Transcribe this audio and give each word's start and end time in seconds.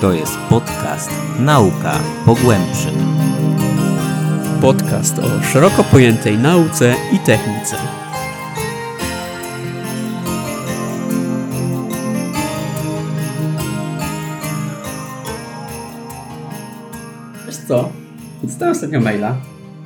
To 0.00 0.12
jest 0.12 0.38
podcast 0.48 1.10
Nauka 1.40 1.98
po 2.26 2.34
głębszym. 2.34 2.94
Podcast 4.60 5.18
o 5.18 5.42
szeroko 5.52 5.84
pojętej 5.84 6.38
nauce 6.38 6.94
i 7.12 7.18
technice. 7.18 7.76
Wiesz 17.46 17.56
co? 17.56 17.92
Dostałem 18.42 18.72
ostatnio 18.72 19.00
maila, 19.00 19.36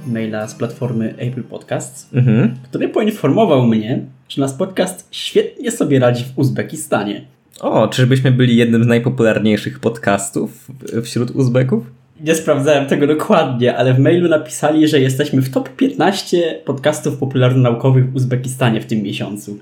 maila 0.06 0.48
z 0.48 0.54
platformy 0.54 1.14
Apple 1.18 1.42
Podcasts, 1.42 2.08
Mhm. 2.14 2.54
który 2.62 2.88
poinformował 2.88 3.66
mnie, 3.66 4.00
że 4.28 4.42
nasz 4.42 4.52
podcast 4.52 5.08
świetnie 5.10 5.70
sobie 5.70 5.98
radzi 5.98 6.24
w 6.24 6.38
Uzbekistanie. 6.38 7.24
O, 7.62 7.88
czyżbyśmy 7.88 8.32
byli 8.32 8.56
jednym 8.56 8.84
z 8.84 8.86
najpopularniejszych 8.86 9.78
podcastów 9.78 10.68
wśród 11.02 11.30
Uzbeków? 11.30 11.84
Nie 12.20 12.34
sprawdzałem 12.34 12.86
tego 12.86 13.06
dokładnie, 13.06 13.76
ale 13.76 13.94
w 13.94 13.98
mailu 13.98 14.28
napisali, 14.28 14.88
że 14.88 15.00
jesteśmy 15.00 15.42
w 15.42 15.50
top 15.50 15.68
15 15.68 16.60
podcastów 16.64 17.18
popularno-naukowych 17.18 18.10
w 18.10 18.16
Uzbekistanie 18.16 18.80
w 18.80 18.86
tym 18.86 19.02
miesiącu. 19.02 19.58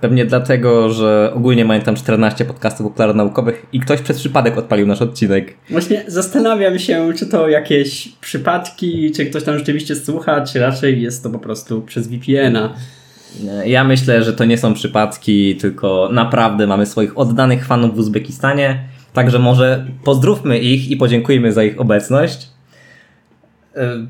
Pewnie 0.00 0.24
dlatego, 0.24 0.92
że 0.92 1.32
ogólnie 1.34 1.64
mają 1.64 1.80
tam 1.80 1.96
14 1.96 2.44
podcastów 2.44 2.86
popularno-naukowych 2.86 3.66
i 3.72 3.80
ktoś 3.80 4.00
przez 4.00 4.18
przypadek 4.18 4.58
odpalił 4.58 4.86
nasz 4.86 5.02
odcinek. 5.02 5.54
Właśnie 5.70 6.04
zastanawiam 6.06 6.78
się, 6.78 7.12
czy 7.16 7.26
to 7.26 7.48
jakieś 7.48 8.08
przypadki, 8.08 9.12
czy 9.16 9.26
ktoś 9.26 9.44
tam 9.44 9.58
rzeczywiście 9.58 9.96
słucha, 9.96 10.40
czy 10.40 10.58
raczej 10.58 11.02
jest 11.02 11.22
to 11.22 11.30
po 11.30 11.38
prostu 11.38 11.82
przez 11.82 12.08
VPN-a. 12.08 12.74
Ja 13.64 13.84
myślę, 13.84 14.24
że 14.24 14.32
to 14.32 14.44
nie 14.44 14.58
są 14.58 14.74
przypadki, 14.74 15.56
tylko 15.56 16.08
naprawdę 16.12 16.66
mamy 16.66 16.86
swoich 16.86 17.18
oddanych 17.18 17.66
fanów 17.66 17.94
w 17.94 17.98
Uzbekistanie. 17.98 18.84
Także 19.12 19.38
może 19.38 19.86
pozdrówmy 20.04 20.58
ich 20.58 20.90
i 20.90 20.96
podziękujmy 20.96 21.52
za 21.52 21.64
ich 21.64 21.80
obecność. 21.80 22.48
E, 23.76 24.06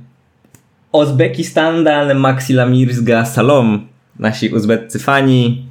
Uzbekistan 0.92 1.84
dal 1.84 2.17
Maxilamirska 2.17 3.25
Salom, 3.25 3.87
nasi 4.19 4.48
uzbeccy 4.48 4.98
fani. 4.98 5.67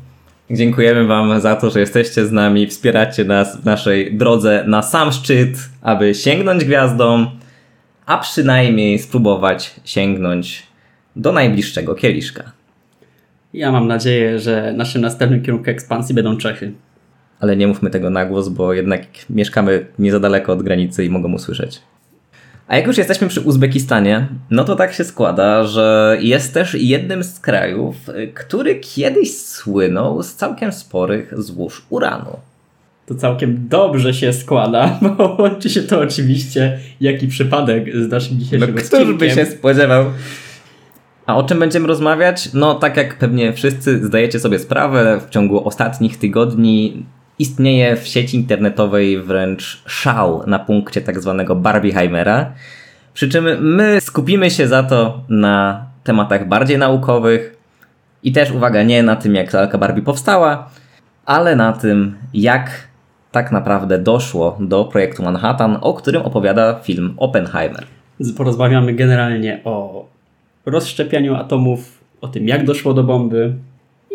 Dziękujemy 0.51 1.07
Wam 1.07 1.41
za 1.41 1.55
to, 1.55 1.69
że 1.69 1.79
jesteście 1.79 2.25
z 2.25 2.31
nami, 2.31 2.67
wspieracie 2.67 3.25
nas 3.25 3.61
w 3.61 3.65
naszej 3.65 4.17
drodze 4.17 4.63
na 4.67 4.81
sam 4.81 5.11
szczyt, 5.11 5.57
aby 5.81 6.15
sięgnąć 6.15 6.65
gwiazdą, 6.65 7.25
a 8.05 8.17
przynajmniej 8.17 8.99
spróbować 8.99 9.75
sięgnąć 9.85 10.63
do 11.15 11.31
najbliższego 11.31 11.95
kieliszka. 11.95 12.60
Ja 13.53 13.71
mam 13.71 13.87
nadzieję, 13.87 14.39
że 14.39 14.73
naszym 14.77 15.01
następnym 15.01 15.41
kierunkiem 15.41 15.73
ekspansji 15.73 16.15
będą 16.15 16.37
Czechy. 16.37 16.71
Ale 17.39 17.55
nie 17.57 17.67
mówmy 17.67 17.89
tego 17.89 18.09
na 18.09 18.25
głos, 18.25 18.49
bo 18.49 18.73
jednak 18.73 19.01
mieszkamy 19.29 19.85
nie 19.99 20.11
za 20.11 20.19
daleko 20.19 20.53
od 20.53 20.63
granicy 20.63 21.05
i 21.05 21.09
mogą 21.09 21.33
usłyszeć. 21.33 21.81
A 22.67 22.75
jak 22.77 22.87
już 22.87 22.97
jesteśmy 22.97 23.27
przy 23.27 23.41
Uzbekistanie, 23.41 24.27
no 24.51 24.63
to 24.63 24.75
tak 24.75 24.93
się 24.93 25.03
składa, 25.03 25.63
że 25.63 26.17
jest 26.21 26.53
też 26.53 26.73
jednym 26.73 27.23
z 27.23 27.39
krajów, 27.39 27.95
który 28.33 28.75
kiedyś 28.75 29.37
słynął 29.37 30.23
z 30.23 30.35
całkiem 30.35 30.71
sporych 30.71 31.33
złóż 31.37 31.85
uranu. 31.89 32.39
To 33.05 33.15
całkiem 33.15 33.67
dobrze 33.69 34.13
się 34.13 34.33
składa, 34.33 34.99
bo 35.17 35.35
łączy 35.39 35.69
się 35.69 35.81
to 35.81 35.99
oczywiście, 35.99 36.79
jaki 37.01 37.27
przypadek 37.27 37.95
z 37.95 38.09
naszym 38.09 38.39
dzisiejszym 38.39 38.75
No, 38.75 38.81
któż 38.81 38.89
by 38.89 38.97
odcinkiem. 38.97 39.29
się 39.29 39.45
spodziewał? 39.45 40.05
A 41.25 41.35
o 41.35 41.43
czym 41.43 41.59
będziemy 41.59 41.87
rozmawiać? 41.87 42.53
No, 42.53 42.75
tak 42.75 42.97
jak 42.97 43.17
pewnie 43.17 43.53
wszyscy 43.53 44.05
zdajecie 44.05 44.39
sobie 44.39 44.59
sprawę, 44.59 45.19
w 45.27 45.29
ciągu 45.29 45.67
ostatnich 45.67 46.17
tygodni 46.19 47.05
istnieje 47.39 47.95
w 47.95 48.07
sieci 48.07 48.37
internetowej 48.37 49.21
wręcz 49.21 49.83
szał 49.85 50.43
na 50.47 50.59
punkcie 50.59 51.01
tak 51.01 51.21
zwanego 51.21 51.55
Barbieheimera. 51.55 52.51
Przy 53.13 53.29
czym 53.29 53.45
my 53.75 54.01
skupimy 54.01 54.51
się 54.51 54.67
za 54.67 54.83
to 54.83 55.23
na 55.29 55.85
tematach 56.03 56.47
bardziej 56.47 56.77
naukowych 56.77 57.57
i 58.23 58.31
też, 58.31 58.51
uwaga, 58.51 58.83
nie 58.83 59.03
na 59.03 59.15
tym, 59.15 59.35
jak 59.35 59.53
lalka 59.53 59.77
Barbie 59.77 60.01
powstała, 60.01 60.69
ale 61.25 61.55
na 61.55 61.73
tym, 61.73 62.15
jak 62.33 62.71
tak 63.31 63.51
naprawdę 63.51 63.99
doszło 63.99 64.57
do 64.59 64.85
projektu 64.85 65.23
Manhattan, 65.23 65.77
o 65.81 65.93
którym 65.93 66.21
opowiada 66.21 66.79
film 66.83 67.13
Oppenheimer. 67.17 67.85
Porozmawiamy 68.37 68.93
generalnie 68.93 69.61
o 69.63 70.05
rozszczepianiu 70.65 71.35
atomów, 71.35 72.01
o 72.21 72.27
tym 72.27 72.47
jak 72.47 72.65
doszło 72.65 72.93
do 72.93 73.03
bomby 73.03 73.53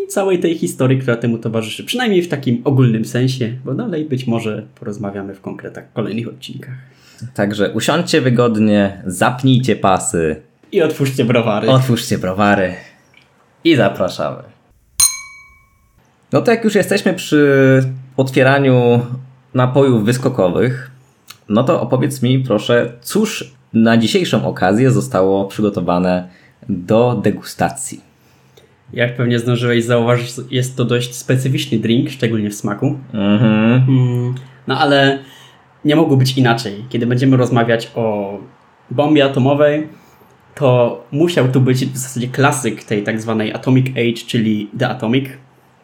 i 0.04 0.06
całej 0.06 0.38
tej 0.38 0.58
historii, 0.58 0.98
która 0.98 1.16
temu 1.16 1.38
towarzyszy. 1.38 1.84
Przynajmniej 1.84 2.22
w 2.22 2.28
takim 2.28 2.60
ogólnym 2.64 3.04
sensie, 3.04 3.56
bo 3.64 3.74
dalej 3.74 4.04
być 4.04 4.26
może 4.26 4.66
porozmawiamy 4.80 5.34
w 5.34 5.40
konkretach 5.40 5.88
w 5.90 5.92
kolejnych 5.92 6.28
odcinkach. 6.28 6.74
Także 7.34 7.70
usiądźcie 7.70 8.20
wygodnie, 8.20 9.02
zapnijcie 9.06 9.76
pasy, 9.76 10.36
I 10.72 10.82
otwórzcie 10.82 11.24
browary. 11.24 11.68
otwórzcie 11.68 12.18
browary 12.18 12.74
i 13.64 13.76
zapraszamy. 13.76 14.42
No 16.32 16.42
to 16.42 16.50
jak 16.50 16.64
już 16.64 16.74
jesteśmy 16.74 17.14
przy 17.14 17.82
otwieraniu 18.16 19.00
napojów 19.54 20.04
wyskokowych, 20.04 20.90
no 21.48 21.64
to 21.64 21.80
opowiedz 21.80 22.22
mi 22.22 22.38
proszę, 22.38 22.92
cóż 23.00 23.54
na 23.76 23.96
dzisiejszą 23.96 24.46
okazję 24.46 24.90
zostało 24.90 25.44
przygotowane 25.44 26.28
do 26.68 27.20
degustacji. 27.24 28.00
Jak 28.92 29.16
pewnie 29.16 29.38
zdążyłeś 29.38 29.84
zauważyć, 29.84 30.34
jest 30.50 30.76
to 30.76 30.84
dość 30.84 31.14
specyficzny 31.14 31.78
drink, 31.78 32.10
szczególnie 32.10 32.50
w 32.50 32.54
smaku. 32.54 32.98
Mhm. 33.12 33.84
Mm, 33.88 34.34
No 34.66 34.78
ale 34.78 35.18
nie 35.84 35.96
mogło 35.96 36.16
być 36.16 36.38
inaczej. 36.38 36.84
Kiedy 36.88 37.06
będziemy 37.06 37.36
rozmawiać 37.36 37.90
o 37.94 38.38
bombie 38.90 39.22
atomowej, 39.22 39.88
to 40.54 41.04
musiał 41.12 41.48
tu 41.48 41.60
być 41.60 41.86
w 41.86 41.96
zasadzie 41.96 42.28
klasyk 42.28 42.84
tej 42.84 43.02
tak 43.02 43.20
zwanej 43.20 43.52
Atomic 43.54 43.86
Age, 43.90 44.26
czyli 44.26 44.70
The 44.78 44.88
Atomic 44.88 45.24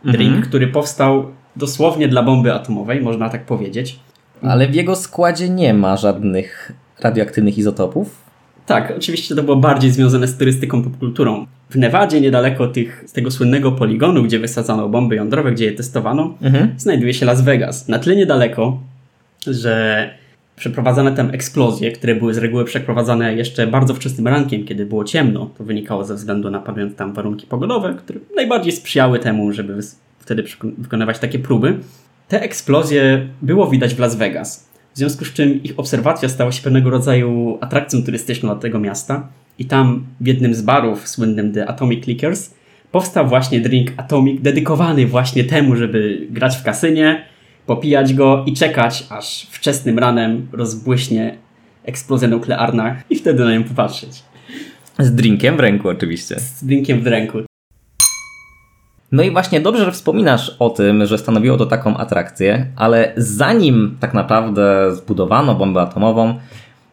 Drink, 0.04 0.22
Mhm. 0.32 0.42
który 0.42 0.66
powstał 0.66 1.26
dosłownie 1.56 2.08
dla 2.08 2.22
bomby 2.22 2.54
atomowej, 2.54 3.00
można 3.00 3.28
tak 3.30 3.46
powiedzieć. 3.46 3.98
Ale 4.42 4.68
w 4.68 4.74
jego 4.74 4.96
składzie 4.96 5.48
nie 5.48 5.74
ma 5.74 5.96
żadnych 5.96 6.72
radioaktywnych 7.04 7.58
izotopów. 7.58 8.22
Tak, 8.66 8.92
oczywiście 8.96 9.34
to 9.34 9.42
było 9.42 9.56
bardziej 9.56 9.90
związane 9.90 10.26
z 10.28 10.36
turystyką 10.38 10.82
popkulturą. 10.82 11.46
W 11.70 11.76
Nevadzie, 11.76 12.20
niedaleko 12.20 12.68
tych, 12.68 13.04
z 13.06 13.12
tego 13.12 13.30
słynnego 13.30 13.72
poligonu, 13.72 14.22
gdzie 14.22 14.38
wysadzano 14.38 14.88
bomby 14.88 15.16
jądrowe, 15.16 15.52
gdzie 15.52 15.64
je 15.64 15.72
testowano, 15.72 16.34
Mhm. 16.42 16.74
znajduje 16.76 17.14
się 17.14 17.26
Las 17.26 17.40
Vegas. 17.42 17.88
Na 17.88 17.98
tyle 17.98 18.16
niedaleko, 18.16 18.80
że 19.46 20.10
przeprowadzane 20.56 21.12
tam 21.12 21.30
eksplozje, 21.30 21.92
które 21.92 22.14
były 22.14 22.34
z 22.34 22.38
reguły 22.38 22.64
przeprowadzane 22.64 23.34
jeszcze 23.34 23.66
bardzo 23.66 23.94
wczesnym 23.94 24.28
rankiem, 24.28 24.64
kiedy 24.64 24.86
było 24.86 25.04
ciemno, 25.04 25.50
to 25.58 25.64
wynikało 25.64 26.04
ze 26.04 26.14
względu 26.14 26.50
na 26.50 26.60
panujące 26.60 26.96
tam 26.96 27.12
warunki 27.12 27.46
pogodowe, 27.46 27.94
które 27.98 28.20
najbardziej 28.36 28.72
sprzyjały 28.72 29.18
temu, 29.18 29.52
żeby 29.52 29.78
wtedy 30.18 30.44
wykonywać 30.78 31.18
takie 31.18 31.38
próby. 31.38 31.78
Te 32.28 32.42
eksplozje 32.42 33.26
było 33.42 33.66
widać 33.70 33.94
w 33.94 33.98
Las 33.98 34.16
Vegas. 34.16 34.71
W 34.94 34.98
związku 34.98 35.24
z 35.24 35.32
czym 35.32 35.62
ich 35.62 35.72
obserwacja 35.76 36.28
stała 36.28 36.52
się 36.52 36.62
pewnego 36.62 36.90
rodzaju 36.90 37.58
atrakcją 37.60 38.02
turystyczną 38.02 38.48
dla 38.48 38.58
tego 38.58 38.78
miasta. 38.78 39.28
I 39.58 39.64
tam 39.64 40.06
w 40.20 40.26
jednym 40.26 40.54
z 40.54 40.62
barów 40.62 41.08
słynnym 41.08 41.52
The 41.52 41.66
Atomic 41.66 42.06
Liquors 42.06 42.54
powstał 42.92 43.28
właśnie 43.28 43.60
drink 43.60 43.92
Atomic 43.96 44.42
dedykowany 44.42 45.06
właśnie 45.06 45.44
temu, 45.44 45.76
żeby 45.76 46.26
grać 46.30 46.56
w 46.56 46.62
kasynie, 46.62 47.24
popijać 47.66 48.14
go 48.14 48.44
i 48.46 48.52
czekać, 48.52 49.06
aż 49.10 49.46
wczesnym 49.50 49.98
ranem 49.98 50.48
rozbłyśnie 50.52 51.36
eksplozja 51.84 52.28
nuklearna 52.28 52.96
i 53.10 53.16
wtedy 53.16 53.44
na 53.44 53.52
nią 53.52 53.64
popatrzeć. 53.64 54.22
Z 54.98 55.14
drinkiem 55.14 55.56
w 55.56 55.60
ręku 55.60 55.88
oczywiście. 55.88 56.40
Z 56.40 56.64
drinkiem 56.64 57.00
w 57.00 57.06
ręku. 57.06 57.38
No 59.12 59.22
i 59.22 59.30
właśnie 59.30 59.60
dobrze, 59.60 59.84
że 59.84 59.92
wspominasz 59.92 60.56
o 60.58 60.70
tym, 60.70 61.06
że 61.06 61.18
stanowiło 61.18 61.56
to 61.56 61.66
taką 61.66 61.96
atrakcję, 61.96 62.66
ale 62.76 63.12
zanim 63.16 63.96
tak 64.00 64.14
naprawdę 64.14 64.94
zbudowano 64.96 65.54
bombę 65.54 65.80
atomową, 65.80 66.34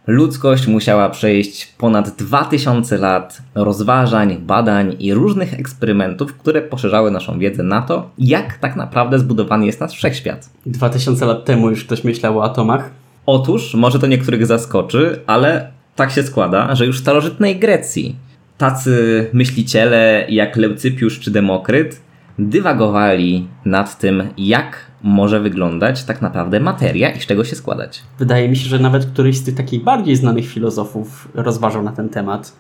ludzkość 0.08 0.68
musiała 0.68 1.10
przejść 1.10 1.66
ponad 1.66 2.10
2000 2.10 2.98
lat 2.98 3.42
rozważań, 3.56 4.38
badań 4.38 4.96
i 5.00 5.14
różnych 5.14 5.54
eksperymentów, 5.54 6.38
które 6.38 6.62
poszerzały 6.62 7.12
naszą 7.12 7.40
wiedzę 7.40 7.64
na 7.64 7.82
to, 7.82 8.10
jak 8.18 8.58
tak 8.58 8.76
naprawdę 8.76 9.20
zbudowany 9.20 9.66
jest 9.66 9.80
nasz 9.80 9.94
wszechświat. 9.94 10.50
2000 10.66 11.26
lat 11.26 11.46
temu 11.46 11.70
już 11.70 11.86
ktoś 11.86 12.04
myślał 12.04 12.40
o 12.40 12.44
atomach. 12.44 12.90
Otóż, 13.26 13.74
może 13.74 14.00
to 14.00 14.08
niektórych 14.08 14.46
zaskoczy, 14.46 15.20
ale 15.28 15.72
tak 15.96 16.12
się 16.12 16.24
składa, 16.24 16.76
że 16.76 16.86
już 16.86 16.98
w 16.98 17.02
starożytnej 17.02 17.60
Grecji 17.60 18.16
tacy 18.58 19.28
myśliciele 19.34 20.26
jak 20.30 20.58
Leucypiusz 20.58 21.20
czy 21.20 21.32
Demokryt 21.32 22.09
dywagowali 22.40 23.48
nad 23.66 23.98
tym, 23.98 24.30
jak 24.38 24.78
może 25.04 25.40
wyglądać 25.40 26.04
tak 26.04 26.22
naprawdę 26.22 26.60
materia 26.60 27.10
i 27.10 27.22
z 27.22 27.26
czego 27.26 27.44
się 27.44 27.56
składać. 27.56 28.04
Wydaje 28.20 28.50
mi 28.50 28.56
się, 28.56 28.70
że 28.70 28.80
nawet 28.80 29.06
któryś 29.06 29.38
z 29.38 29.44
tych 29.44 29.56
takich 29.56 29.84
bardziej 29.84 30.16
znanych 30.16 30.48
filozofów 30.48 31.30
rozważał 31.34 31.84
na 31.84 31.92
ten 31.92 32.10
temat. 32.10 32.54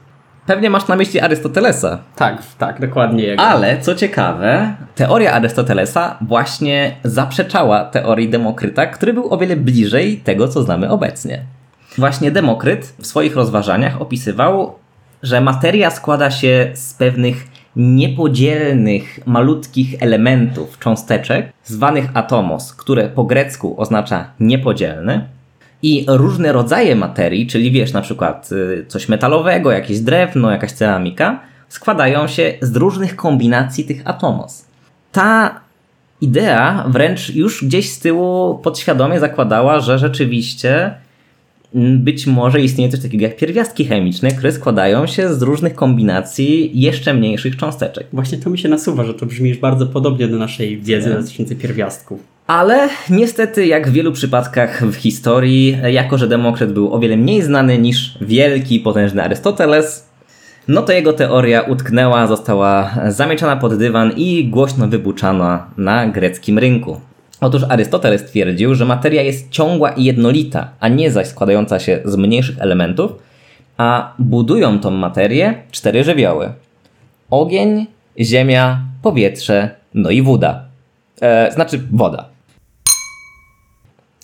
Pewnie 0.45 0.69
masz 0.69 0.87
na 0.87 0.95
myśli 0.95 1.19
Arystotelesa. 1.19 1.99
Tak, 2.15 2.43
tak, 2.57 2.81
dokładnie 2.81 3.23
jego. 3.23 3.43
Ale 3.43 3.81
co 3.81 3.95
ciekawe, 3.95 4.75
teoria 4.95 5.31
Arystotelesa 5.31 6.17
właśnie 6.21 6.95
zaprzeczała 7.03 7.85
teorii 7.85 8.29
Demokryta, 8.29 8.85
który 8.85 9.13
był 9.13 9.33
o 9.33 9.37
wiele 9.37 9.55
bliżej 9.55 10.17
tego, 10.17 10.47
co 10.47 10.63
znamy 10.63 10.89
obecnie. 10.89 11.43
Właśnie 11.97 12.31
Demokryt 12.31 12.95
w 12.99 13.07
swoich 13.07 13.35
rozważaniach 13.35 14.01
opisywał, 14.01 14.75
że 15.23 15.41
materia 15.41 15.91
składa 15.91 16.31
się 16.31 16.71
z 16.73 16.93
pewnych 16.93 17.47
niepodzielnych, 17.75 19.19
malutkich 19.25 19.95
elementów, 19.99 20.79
cząsteczek, 20.79 21.53
zwanych 21.65 22.09
atomos, 22.13 22.73
które 22.73 23.09
po 23.09 23.23
grecku 23.23 23.81
oznacza 23.81 24.31
niepodzielny. 24.39 25.27
I 25.81 26.05
różne 26.07 26.51
rodzaje 26.51 26.95
materii, 26.95 27.47
czyli 27.47 27.71
wiesz, 27.71 27.93
na 27.93 28.01
przykład 28.01 28.49
y, 28.51 28.85
coś 28.87 29.09
metalowego, 29.09 29.71
jakieś 29.71 29.99
drewno, 29.99 30.51
jakaś 30.51 30.71
ceramika, 30.71 31.39
składają 31.69 32.27
się 32.27 32.53
z 32.61 32.75
różnych 32.75 33.15
kombinacji 33.15 33.85
tych 33.85 34.01
atomos. 34.07 34.65
Ta 35.11 35.59
idea 36.21 36.85
wręcz 36.87 37.29
już 37.29 37.65
gdzieś 37.65 37.91
z 37.91 37.99
tyłu 37.99 38.57
podświadomie 38.57 39.19
zakładała, 39.19 39.79
że 39.79 39.99
rzeczywiście 39.99 40.93
być 41.73 42.27
może 42.27 42.61
istnieje 42.61 42.91
coś 42.91 43.01
takiego 43.01 43.23
jak 43.23 43.37
pierwiastki 43.37 43.85
chemiczne, 43.85 44.31
które 44.31 44.51
składają 44.51 45.07
się 45.07 45.33
z 45.33 45.41
różnych 45.41 45.75
kombinacji 45.75 46.71
jeszcze 46.81 47.13
mniejszych 47.13 47.57
cząsteczek. 47.57 48.07
Właśnie 48.13 48.37
to 48.37 48.49
mi 48.49 48.57
się 48.57 48.69
nasuwa, 48.69 49.03
że 49.03 49.13
to 49.13 49.25
brzmi 49.25 49.49
już 49.49 49.57
bardzo 49.57 49.87
podobnie 49.87 50.27
do 50.27 50.37
naszej 50.37 50.81
wiedzy 50.81 51.09
dotyczącej 51.09 51.57
pierwiastków. 51.57 52.19
Ale 52.47 52.89
niestety, 53.09 53.65
jak 53.65 53.89
w 53.89 53.93
wielu 53.93 54.11
przypadkach 54.11 54.85
w 54.85 54.95
historii, 54.95 55.77
jako 55.91 56.17
że 56.17 56.27
Demokryt 56.27 56.73
był 56.73 56.93
o 56.93 56.99
wiele 56.99 57.17
mniej 57.17 57.41
znany 57.41 57.77
niż 57.77 58.17
wielki, 58.21 58.79
potężny 58.79 59.23
Arystoteles, 59.23 60.09
no 60.67 60.81
to 60.81 60.93
jego 60.93 61.13
teoria 61.13 61.61
utknęła, 61.61 62.27
została 62.27 62.95
zamieczona 63.07 63.55
pod 63.55 63.77
dywan 63.77 64.11
i 64.15 64.47
głośno 64.47 64.87
wybuczana 64.87 65.67
na 65.77 66.07
greckim 66.07 66.59
rynku. 66.59 67.01
Otóż 67.41 67.63
Arystoteles 67.69 68.25
twierdził, 68.25 68.75
że 68.75 68.85
materia 68.85 69.21
jest 69.21 69.49
ciągła 69.49 69.91
i 69.91 70.03
jednolita, 70.03 70.69
a 70.79 70.87
nie 70.87 71.11
zaś 71.11 71.27
składająca 71.27 71.79
się 71.79 71.99
z 72.05 72.15
mniejszych 72.15 72.59
elementów, 72.59 73.11
a 73.77 74.13
budują 74.19 74.79
tą 74.79 74.91
materię 74.91 75.53
cztery 75.71 76.03
żywioły: 76.03 76.53
ogień, 77.29 77.87
ziemia, 78.19 78.81
powietrze, 79.01 79.69
no 79.93 80.09
i 80.09 80.21
woda. 80.21 80.63
E, 81.21 81.51
znaczy 81.51 81.81
woda. 81.91 82.25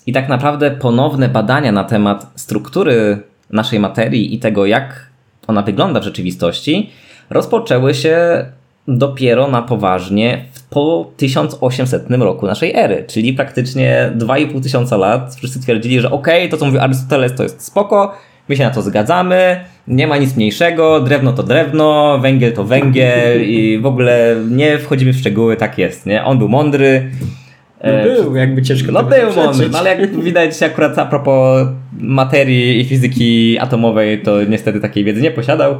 I 0.06 0.12
tak 0.12 0.28
naprawdę 0.28 0.70
ponowne 0.70 1.28
badania 1.28 1.72
na 1.72 1.84
temat 1.84 2.26
struktury 2.36 3.18
naszej 3.50 3.80
materii 3.80 4.34
i 4.34 4.38
tego, 4.38 4.66
jak 4.66 5.06
ona 5.46 5.62
wygląda 5.62 6.00
w 6.00 6.04
rzeczywistości, 6.04 6.90
rozpoczęły 7.30 7.94
się 7.94 8.46
dopiero 8.88 9.48
na 9.48 9.62
poważnie 9.62 10.44
po 10.70 11.10
1800 11.16 12.10
roku 12.10 12.46
naszej 12.46 12.76
ery, 12.76 13.04
czyli 13.08 13.32
praktycznie 13.32 14.12
2,5 14.18 14.62
tysiąca 14.62 14.96
lat. 14.96 15.34
Wszyscy 15.34 15.60
twierdzili, 15.60 16.00
że 16.00 16.10
okej, 16.10 16.38
okay, 16.38 16.48
to 16.50 16.56
co 16.56 16.66
mówił 16.66 16.80
Arystoteles 16.80 17.34
to 17.34 17.42
jest 17.42 17.62
spoko, 17.62 18.14
my 18.48 18.56
się 18.56 18.64
na 18.64 18.70
to 18.70 18.82
zgadzamy, 18.82 19.60
nie 19.88 20.06
ma 20.06 20.16
nic 20.16 20.36
mniejszego, 20.36 21.00
drewno 21.00 21.32
to 21.32 21.42
drewno, 21.42 22.18
węgiel 22.18 22.52
to 22.52 22.64
węgiel 22.64 23.42
i 23.50 23.78
w 23.78 23.86
ogóle 23.86 24.36
nie 24.50 24.78
wchodzimy 24.78 25.12
w 25.12 25.18
szczegóły, 25.18 25.56
tak 25.56 25.78
jest, 25.78 26.06
nie? 26.06 26.24
On 26.24 26.38
był 26.38 26.48
mądry. 26.48 27.10
No 27.84 28.22
był, 28.22 28.36
jakby 28.36 28.62
ciężko 28.62 28.92
No 28.92 29.02
był 29.02 29.44
mądry, 29.44 29.68
no 29.68 29.78
ale 29.78 29.90
jak 29.90 30.20
widać 30.20 30.62
akurat 30.62 30.98
a 30.98 31.06
propos 31.06 31.68
materii 31.98 32.80
i 32.80 32.84
fizyki 32.84 33.58
atomowej, 33.58 34.22
to 34.22 34.44
niestety 34.44 34.80
takiej 34.80 35.04
wiedzy 35.04 35.22
nie 35.22 35.30
posiadał. 35.30 35.74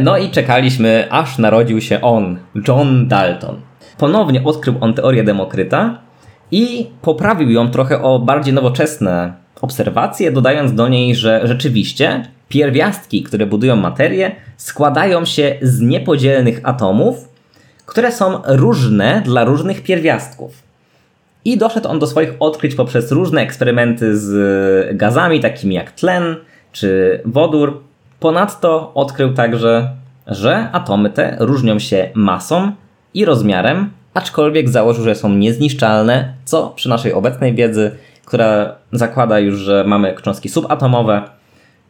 No 0.00 0.18
i 0.18 0.30
czekaliśmy, 0.30 1.06
aż 1.10 1.38
narodził 1.38 1.80
się 1.80 2.00
on, 2.00 2.38
John 2.68 3.08
Dalton. 3.08 3.60
Ponownie 3.98 4.44
odkrył 4.44 4.74
on 4.80 4.94
teorię 4.94 5.24
Demokryta 5.24 5.98
i 6.50 6.86
poprawił 7.02 7.50
ją 7.50 7.70
trochę 7.70 8.02
o 8.02 8.18
bardziej 8.18 8.54
nowoczesne 8.54 9.32
obserwacje, 9.60 10.32
dodając 10.32 10.74
do 10.74 10.88
niej, 10.88 11.14
że 11.14 11.40
rzeczywiście 11.44 12.24
pierwiastki, 12.48 13.22
które 13.22 13.46
budują 13.46 13.76
materię, 13.76 14.32
składają 14.56 15.24
się 15.24 15.58
z 15.62 15.80
niepodzielnych 15.80 16.60
atomów, 16.62 17.28
które 17.86 18.12
są 18.12 18.40
różne 18.46 19.22
dla 19.24 19.44
różnych 19.44 19.82
pierwiastków. 19.82 20.62
I 21.44 21.58
doszedł 21.58 21.88
on 21.88 21.98
do 21.98 22.06
swoich 22.06 22.32
odkryć 22.40 22.74
poprzez 22.74 23.12
różne 23.12 23.40
eksperymenty 23.40 24.18
z 24.18 24.96
gazami, 24.96 25.40
takimi 25.40 25.74
jak 25.74 25.92
tlen 25.92 26.36
czy 26.72 27.20
wodór, 27.24 27.87
Ponadto 28.20 28.94
odkrył 28.94 29.34
także, 29.34 29.90
że 30.26 30.68
atomy 30.72 31.10
te 31.10 31.36
różnią 31.40 31.78
się 31.78 32.10
masą 32.14 32.72
i 33.14 33.24
rozmiarem, 33.24 33.90
aczkolwiek 34.14 34.68
założył, 34.68 35.04
że 35.04 35.14
są 35.14 35.34
niezniszczalne, 35.34 36.34
co 36.44 36.68
przy 36.76 36.88
naszej 36.88 37.12
obecnej 37.12 37.54
wiedzy, 37.54 37.90
która 38.24 38.76
zakłada 38.92 39.38
już, 39.38 39.58
że 39.58 39.84
mamy 39.86 40.14
cząstki 40.22 40.48
subatomowe, 40.48 41.22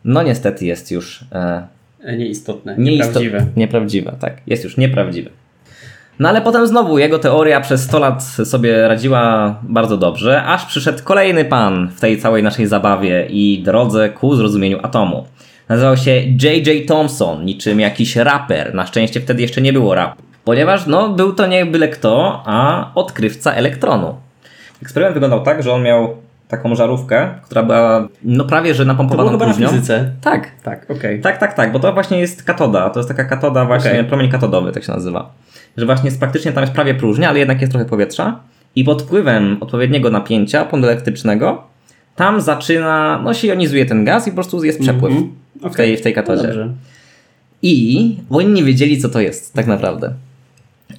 no 0.05 0.23
niestety 0.23 0.67
jest 0.67 0.91
już 0.91 1.25
e, 1.33 1.67
nieistotne, 2.17 2.75
nieprawdziwe. 2.79 3.47
Nieprawdziwe, 3.57 4.17
tak, 4.21 4.41
jest 4.47 4.65
już 4.65 4.77
nieprawdziwe. 4.77 5.31
No 6.19 6.29
ale 6.29 6.41
potem 6.43 6.67
znowu 6.67 6.99
jego 6.99 7.19
teoria 7.19 7.61
przez 7.61 7.83
100 7.83 7.99
lat 7.99 8.25
sobie 8.25 8.89
radziła 8.89 9.55
bardzo 9.63 9.97
dobrze, 9.97 10.45
aż 10.45 10.67
przyszedł 10.67 11.05
kolejny 11.05 11.45
pan 11.45 11.89
w 11.97 12.01
tej 12.01 12.19
całej 12.19 12.43
naszej 12.43 12.67
zabawie 12.67 13.27
i 13.31 13.63
drodze 13.63 14.09
ku 14.09 14.37
zrozumieniu 14.37 14.79
atomu. 14.83 15.27
Nazywał 15.69 15.97
się 15.97 16.11
J.J. 16.43 16.88
Thompson, 16.88 17.44
niczym 17.44 17.81
jakiś 17.81 18.17
raper. 18.17 18.75
Na 18.75 18.87
szczęście 18.87 19.20
wtedy 19.20 19.43
jeszcze 19.43 19.61
nie 19.61 19.73
było 19.73 19.94
rapu. 19.94 20.23
Ponieważ 20.44 20.87
no, 20.87 21.09
był 21.09 21.32
to 21.32 21.47
nie 21.47 21.67
byle 21.67 21.88
kto, 21.88 22.43
a 22.47 22.91
odkrywca 22.94 23.53
elektronu. 23.53 24.17
Eksperyment 24.82 25.15
wyglądał 25.15 25.43
tak, 25.43 25.62
że 25.62 25.73
on 25.73 25.82
miał 25.82 26.17
taką 26.49 26.75
żarówkę, 26.75 27.29
która 27.43 27.62
była 27.62 28.09
no 28.23 28.44
prawie, 28.44 28.75
że 28.75 28.85
napompowana 28.85 29.31
to 29.31 29.38
próżnią. 29.38 29.67
na 29.67 29.73
fizyce. 29.73 30.11
Tak. 30.20 30.50
Tak, 30.62 30.85
okej. 30.85 30.97
Okay. 30.97 31.19
Tak, 31.19 31.38
tak, 31.38 31.55
tak, 31.55 31.73
bo 31.73 31.79
to 31.79 31.93
właśnie 31.93 32.19
jest 32.19 32.43
katoda. 32.43 32.91
To 32.91 33.00
jest 33.00 33.09
taka 33.09 33.25
katoda 33.25 33.64
właśnie, 33.64 33.91
okay. 33.91 34.05
promień 34.05 34.31
katodowy 34.31 34.73
tak 34.73 34.85
się 34.85 34.93
nazywa. 34.93 35.31
Że 35.76 35.87
właśnie 35.87 36.05
jest, 36.05 36.21
praktycznie 36.21 36.53
tam 36.53 36.62
jest 36.62 36.73
prawie 36.73 36.94
próżnia, 36.94 37.29
ale 37.29 37.38
jednak 37.38 37.61
jest 37.61 37.73
trochę 37.73 37.87
powietrza 37.87 38.41
i 38.76 38.85
pod 38.85 39.03
wpływem 39.03 39.56
odpowiedniego 39.61 40.11
napięcia 40.11 40.64
pądu 40.64 40.87
elektrycznego 40.87 41.62
tam 42.17 42.41
zaczyna, 42.41 43.21
no 43.25 43.35
się 43.35 43.49
jonizuje 43.49 43.87
ten 43.87 44.05
gaz 44.05 44.26
i 44.26 44.31
po 44.31 44.35
prostu 44.35 44.64
jest 44.64 44.81
przepływ. 44.81 45.12
Mm 45.12 45.25
-hmm 45.25 45.48
okay. 45.59 45.73
w, 45.73 45.77
tej, 45.77 45.97
w 45.97 46.01
tej 46.01 46.15
katodzie. 46.15 46.55
No 46.57 46.73
I 47.62 48.17
oni 48.31 48.53
nie 48.53 48.65
wiedzieli, 48.65 48.99
co 48.99 49.09
to 49.09 49.21
jest 49.21 49.55
tak 49.55 49.67
naprawdę. 49.67 50.15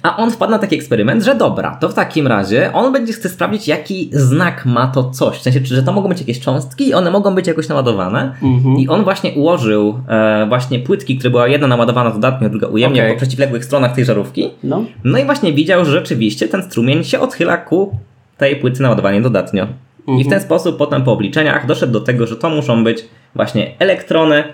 A 0.02 0.16
on 0.16 0.30
wpadł 0.30 0.50
na 0.50 0.58
taki 0.58 0.76
eksperyment, 0.76 1.24
że 1.24 1.34
dobra, 1.34 1.76
to 1.80 1.88
w 1.88 1.94
takim 1.94 2.26
razie 2.26 2.72
on 2.72 2.92
będzie 2.92 3.12
chce 3.12 3.28
sprawdzić, 3.28 3.68
jaki 3.68 4.10
znak 4.12 4.66
ma 4.66 4.86
to 4.86 5.10
coś. 5.10 5.38
W 5.38 5.42
sensie, 5.42 5.60
że 5.64 5.82
to 5.82 5.92
mogą 5.92 6.08
być 6.08 6.20
jakieś 6.20 6.40
cząstki 6.40 6.88
i 6.88 6.94
one 6.94 7.10
mogą 7.10 7.34
być 7.34 7.46
jakoś 7.46 7.68
naładowane. 7.68 8.34
Mm-hmm. 8.42 8.78
I 8.78 8.88
on 8.88 9.04
właśnie 9.04 9.32
ułożył 9.32 10.00
e, 10.08 10.46
właśnie 10.48 10.78
płytki, 10.78 11.18
które 11.18 11.30
była 11.30 11.48
jedna 11.48 11.66
naładowana 11.66 12.10
dodatnio, 12.10 12.48
druga 12.48 12.66
ujemnie 12.66 13.00
okay. 13.02 13.12
po 13.12 13.18
przeciwległych 13.18 13.64
stronach 13.64 13.94
tej 13.94 14.04
żarówki. 14.04 14.50
No. 14.64 14.84
no 15.04 15.18
i 15.18 15.24
właśnie 15.24 15.52
widział, 15.52 15.84
że 15.84 15.90
rzeczywiście 15.90 16.48
ten 16.48 16.62
strumień 16.62 17.04
się 17.04 17.20
odchyla 17.20 17.56
ku 17.56 17.98
tej 18.36 18.56
płyty 18.56 18.82
naładowanej 18.82 19.22
dodatnio. 19.22 19.66
I 20.06 20.24
w 20.24 20.28
ten 20.28 20.38
mhm. 20.38 20.42
sposób 20.42 20.76
potem 20.76 21.02
po 21.02 21.12
obliczeniach 21.12 21.66
doszedł 21.66 21.92
do 21.92 22.00
tego, 22.00 22.26
że 22.26 22.36
to 22.36 22.50
muszą 22.50 22.84
być 22.84 23.04
właśnie 23.34 23.74
elektrony. 23.78 24.44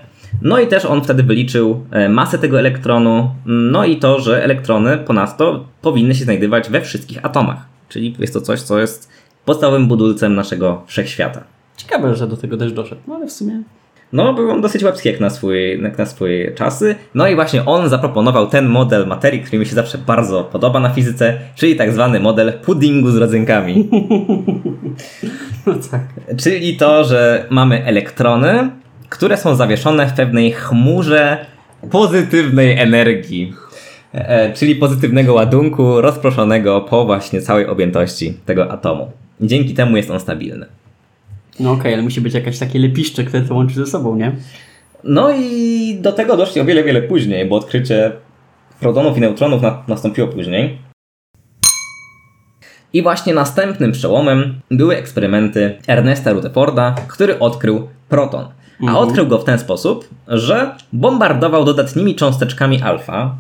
No 0.43 0.59
i 0.59 0.67
też 0.67 0.85
on 0.85 1.03
wtedy 1.03 1.23
wyliczył 1.23 1.87
e, 1.91 2.09
masę 2.09 2.39
tego 2.39 2.59
elektronu, 2.59 3.31
no 3.47 3.85
i 3.85 3.97
to, 3.97 4.21
że 4.21 4.45
elektrony 4.45 4.99
ponadto 4.99 5.65
powinny 5.83 6.15
się 6.15 6.25
znajdować 6.25 6.71
we 6.71 6.81
wszystkich 6.81 7.25
atomach. 7.25 7.59
Czyli 7.89 8.17
jest 8.19 8.35
to 8.35 8.41
coś, 8.41 8.63
co 8.63 8.79
jest 8.79 9.11
podstawowym 9.45 9.89
budulcem 9.89 10.35
naszego 10.35 10.83
wszechświata. 10.87 11.45
Ciekawe, 11.77 12.17
że 12.17 12.27
do 12.27 12.37
tego 12.37 12.57
też 12.57 12.73
doszedł, 12.73 13.01
no 13.07 13.15
ale 13.15 13.27
w 13.27 13.33
sumie 13.33 13.63
no, 14.13 14.35
był 14.35 14.51
on 14.51 14.61
dosyć 14.61 14.85
łapski 14.85 15.09
jak 15.09 15.21
na, 15.21 15.31
swój, 15.31 15.83
jak 15.83 15.99
na 15.99 16.07
swoje 16.07 16.53
czasy. 16.53 16.95
No 17.15 17.29
i 17.29 17.35
właśnie 17.35 17.65
on 17.65 17.89
zaproponował 17.89 18.47
ten 18.47 18.67
model 18.67 19.07
materii, 19.07 19.41
który 19.41 19.59
mi 19.59 19.67
się 19.67 19.75
zawsze 19.75 19.99
bardzo 19.99 20.45
podoba 20.45 20.81
na 20.81 20.91
fizyce, 20.91 21.39
czyli 21.55 21.77
tak 21.77 21.93
zwany 21.93 22.21
model 22.21 22.53
puddingu 22.53 23.11
z 23.11 23.17
rodzynkami. 23.17 23.75
No 25.67 25.75
tak. 25.91 26.01
Czyli 26.37 26.77
to, 26.77 27.05
że 27.05 27.47
mamy 27.51 27.85
elektrony, 27.85 28.71
które 29.09 29.37
są 29.37 29.55
zawieszone 29.55 30.07
w 30.07 30.13
pewnej 30.13 30.53
chmurze 30.53 31.47
pozytywnej 31.91 32.79
energii. 32.79 33.53
E, 34.13 34.53
czyli 34.53 34.77
pozytywnego 34.77 35.35
ładunku 35.35 36.01
rozproszonego 36.01 36.81
po 36.81 37.05
właśnie 37.05 37.41
całej 37.41 37.67
objętości 37.67 38.35
tego 38.47 38.73
atomu. 38.73 39.11
Dzięki 39.41 39.75
temu 39.75 39.97
jest 39.97 40.11
on 40.11 40.21
stabilny. 40.21 40.67
No 41.61 41.71
okej, 41.71 41.81
okay, 41.81 41.93
ale 41.93 42.03
musi 42.03 42.21
być 42.21 42.35
jakaś 42.35 42.59
takie 42.59 42.79
lepiszcze, 42.79 43.25
które 43.25 43.43
to 43.43 43.55
łączy 43.55 43.75
ze 43.75 43.87
sobą, 43.87 44.17
nie? 44.17 44.33
No 45.05 45.31
i 45.39 45.99
do 46.01 46.13
tego 46.13 46.37
doszli 46.37 46.61
o 46.61 46.65
wiele, 46.65 46.85
wiele 46.85 47.03
później, 47.03 47.47
bo 47.49 47.57
odkrycie 47.57 48.13
protonów 48.81 49.19
i 49.19 49.21
neutronów 49.21 49.63
na, 49.63 49.83
nastąpiło 49.89 50.29
później. 50.29 50.79
I 52.93 53.03
właśnie 53.03 53.35
następnym 53.35 53.93
przełomem 53.93 54.61
były 54.71 54.97
eksperymenty 54.97 55.79
Ernesta 55.87 56.33
Rutherforda, 56.33 56.95
który 57.09 57.39
odkrył 57.39 57.89
proton. 58.09 58.45
A 58.81 58.83
Mhm. 58.83 58.99
odkrył 58.99 59.27
go 59.27 59.39
w 59.39 59.45
ten 59.45 59.59
sposób, 59.59 60.09
że 60.29 60.71
bombardował 60.93 61.65
dodatnimi 61.65 62.15
cząsteczkami 62.15 62.83
alfa, 62.83 63.35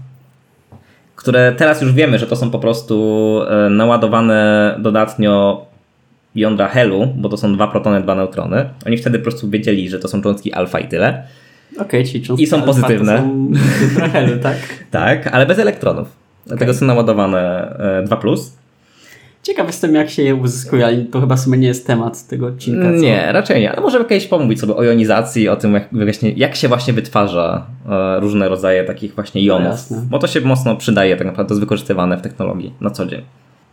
które 1.16 1.52
teraz 1.52 1.82
już 1.82 1.92
wiemy, 1.92 2.18
że 2.18 2.26
to 2.26 2.36
są 2.36 2.50
po 2.50 2.58
prostu 2.58 3.40
e, 3.48 3.70
naładowane 3.70 4.74
dodatnio 4.78 5.65
jądra 6.36 6.68
helu, 6.68 7.08
bo 7.16 7.28
to 7.28 7.36
są 7.36 7.54
dwa 7.54 7.68
protony, 7.68 8.00
dwa 8.02 8.14
neutrony. 8.14 8.68
Oni 8.86 8.96
wtedy 8.98 9.18
po 9.18 9.22
prostu 9.24 9.50
wiedzieli, 9.50 9.88
że 9.88 9.98
to 9.98 10.08
są 10.08 10.22
cząstki 10.22 10.52
alfa 10.52 10.78
i 10.80 10.88
tyle. 10.88 11.22
Okej, 11.78 12.04
czyli 12.04 12.24
cząstki 12.24 12.44
I 12.44 12.46
są 12.46 12.62
pozytywne. 12.62 13.12
To 13.16 13.22
są 13.22 13.50
tetrahely, 13.88 14.36
tak? 14.38 14.56
Tak, 14.90 15.26
ale 15.26 15.46
bez 15.46 15.58
elektronów. 15.58 16.08
Dlatego 16.46 16.74
są 16.74 16.86
naładowane 16.86 17.70
e, 17.78 18.04
2+. 18.06 18.36
Ciekaw 19.42 19.66
jestem, 19.66 19.94
jak 19.94 20.10
się 20.10 20.22
je 20.22 20.34
uzyskuje, 20.34 20.86
ale 20.86 20.96
to 20.96 21.20
chyba 21.20 21.36
w 21.36 21.40
sumie 21.40 21.58
nie 21.58 21.68
jest 21.68 21.86
temat 21.86 22.26
tego 22.26 22.46
odcinka. 22.46 22.82
co? 22.82 22.96
Nie, 22.96 23.32
raczej 23.32 23.60
nie, 23.60 23.72
ale 23.72 23.80
możemy 23.80 24.04
kiedyś 24.04 24.26
pomówić 24.26 24.60
sobie 24.60 24.76
o 24.76 24.82
jonizacji, 24.82 25.48
o 25.48 25.56
tym 25.56 25.74
jak, 25.74 25.88
właśnie, 25.92 26.30
jak 26.30 26.56
się 26.56 26.68
właśnie 26.68 26.92
wytwarza 26.92 27.66
e, 27.88 28.20
różne 28.20 28.48
rodzaje 28.48 28.84
takich 28.84 29.14
właśnie 29.14 29.40
No 29.40 29.46
jonów. 29.46 29.68
jasne. 29.68 30.02
bo 30.10 30.18
to 30.18 30.26
się 30.26 30.40
mocno 30.40 30.76
przydaje, 30.76 31.16
tak 31.16 31.26
naprawdę 31.26 31.52
jest 31.54 31.60
wykorzystywane 31.60 32.16
w 32.16 32.22
technologii 32.22 32.72
na 32.80 32.90
co 32.90 33.06
dzień. 33.06 33.22